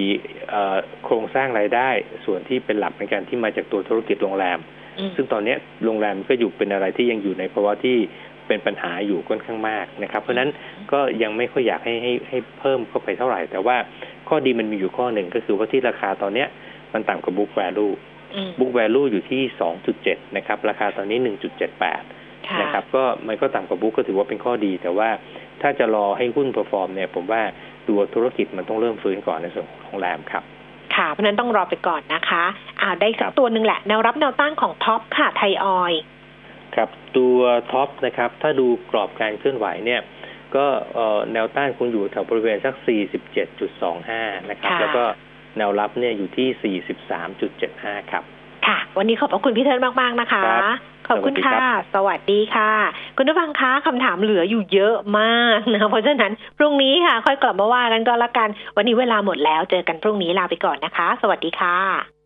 [0.50, 1.88] เอ่อโครงสร้างรายได้
[2.24, 4.58] ส่วนที่เป็นหลักในการที่มาจากตัวธุรกิจโรงแรม
[4.98, 7.96] อืมซึ่งตอนเนี้ยโรงแรมก็อยู่เป็นอะไรที่ยังอยู่ในภาวะที่
[8.48, 10.50] เป็นปัญหาอยู่ค่อนข้างมากนะครับ เพราะฉะนั้น
[10.92, 13.76] ก็ยังไม่ค่อยอยากให้ให้ให้เพิ่มเข้าไปเท่าไหร่ แต่ว่า
[14.28, 16.48] ข้อดีมันมีอยู่ข้อหนึ่งก็คือว่าที่ราคาตอนเนี้ย
[16.94, 17.92] มันต่ำกว่า book value
[18.34, 19.42] อืม book value อยู่ที่
[19.90, 21.18] 2.7นะครับ ราคาตอนนี้
[21.82, 25.10] 1.78ค่ะนะครับ ก็มันก็ต่ำกว่า book ก็ถือว่าเป็นข้อดี แต่ว่า
[25.62, 27.42] ถ้าจะรอให้หุ้น perform เนี่ย ผมว่า
[27.88, 30.44] ตัวธุรกิจมันต้องเริ่มฟื้นก่อนในส่วนของโรงแรมครับ
[30.96, 32.44] ค่ะ เพราะฉะนั้นต้องรอไปก่อนนะคะ
[32.80, 36.00] อ่าได้สัครักบตัวหนึ่งแหละ แนวรับแนวต้านของท็อปค่ะไทยออยล์
[36.76, 37.38] ครับ ตัว
[37.72, 40.00] ท็อปนะครับ ถ้าดูกรอบการเคลื่อนไหวเนี่ย
[40.56, 42.74] ก็เอ่อแนวต้านคงอยู่แถวบริเวณสัก
[43.62, 45.04] 47.25 นะครับค่ะแล้วก็
[45.56, 46.76] แนวรับเนี่ยอยู่ที่
[47.40, 48.22] 43.75 ครับ
[48.66, 50.78] ค่ะ วันนี้ขอบพระคุณพี่เทิร์นมาก ๆ นะคะครับ
[51.08, 51.58] ขอบคุณค่ะ
[51.94, 52.72] สวัสดีค่ะ
[53.16, 62.19] คุณผู้ฟังคะคำถามเหลืออยู่เยอะมากนะคะเพราะฉะนั้นพรุ่งนี้ค่ะ ค่อยกลับมาว่ากันก็แล้วกัน วันนี้เวลาหมดแล้ว เจอกันพรุ่งนี้ลาไปก่อนนะคะ สวัสดีค่ะ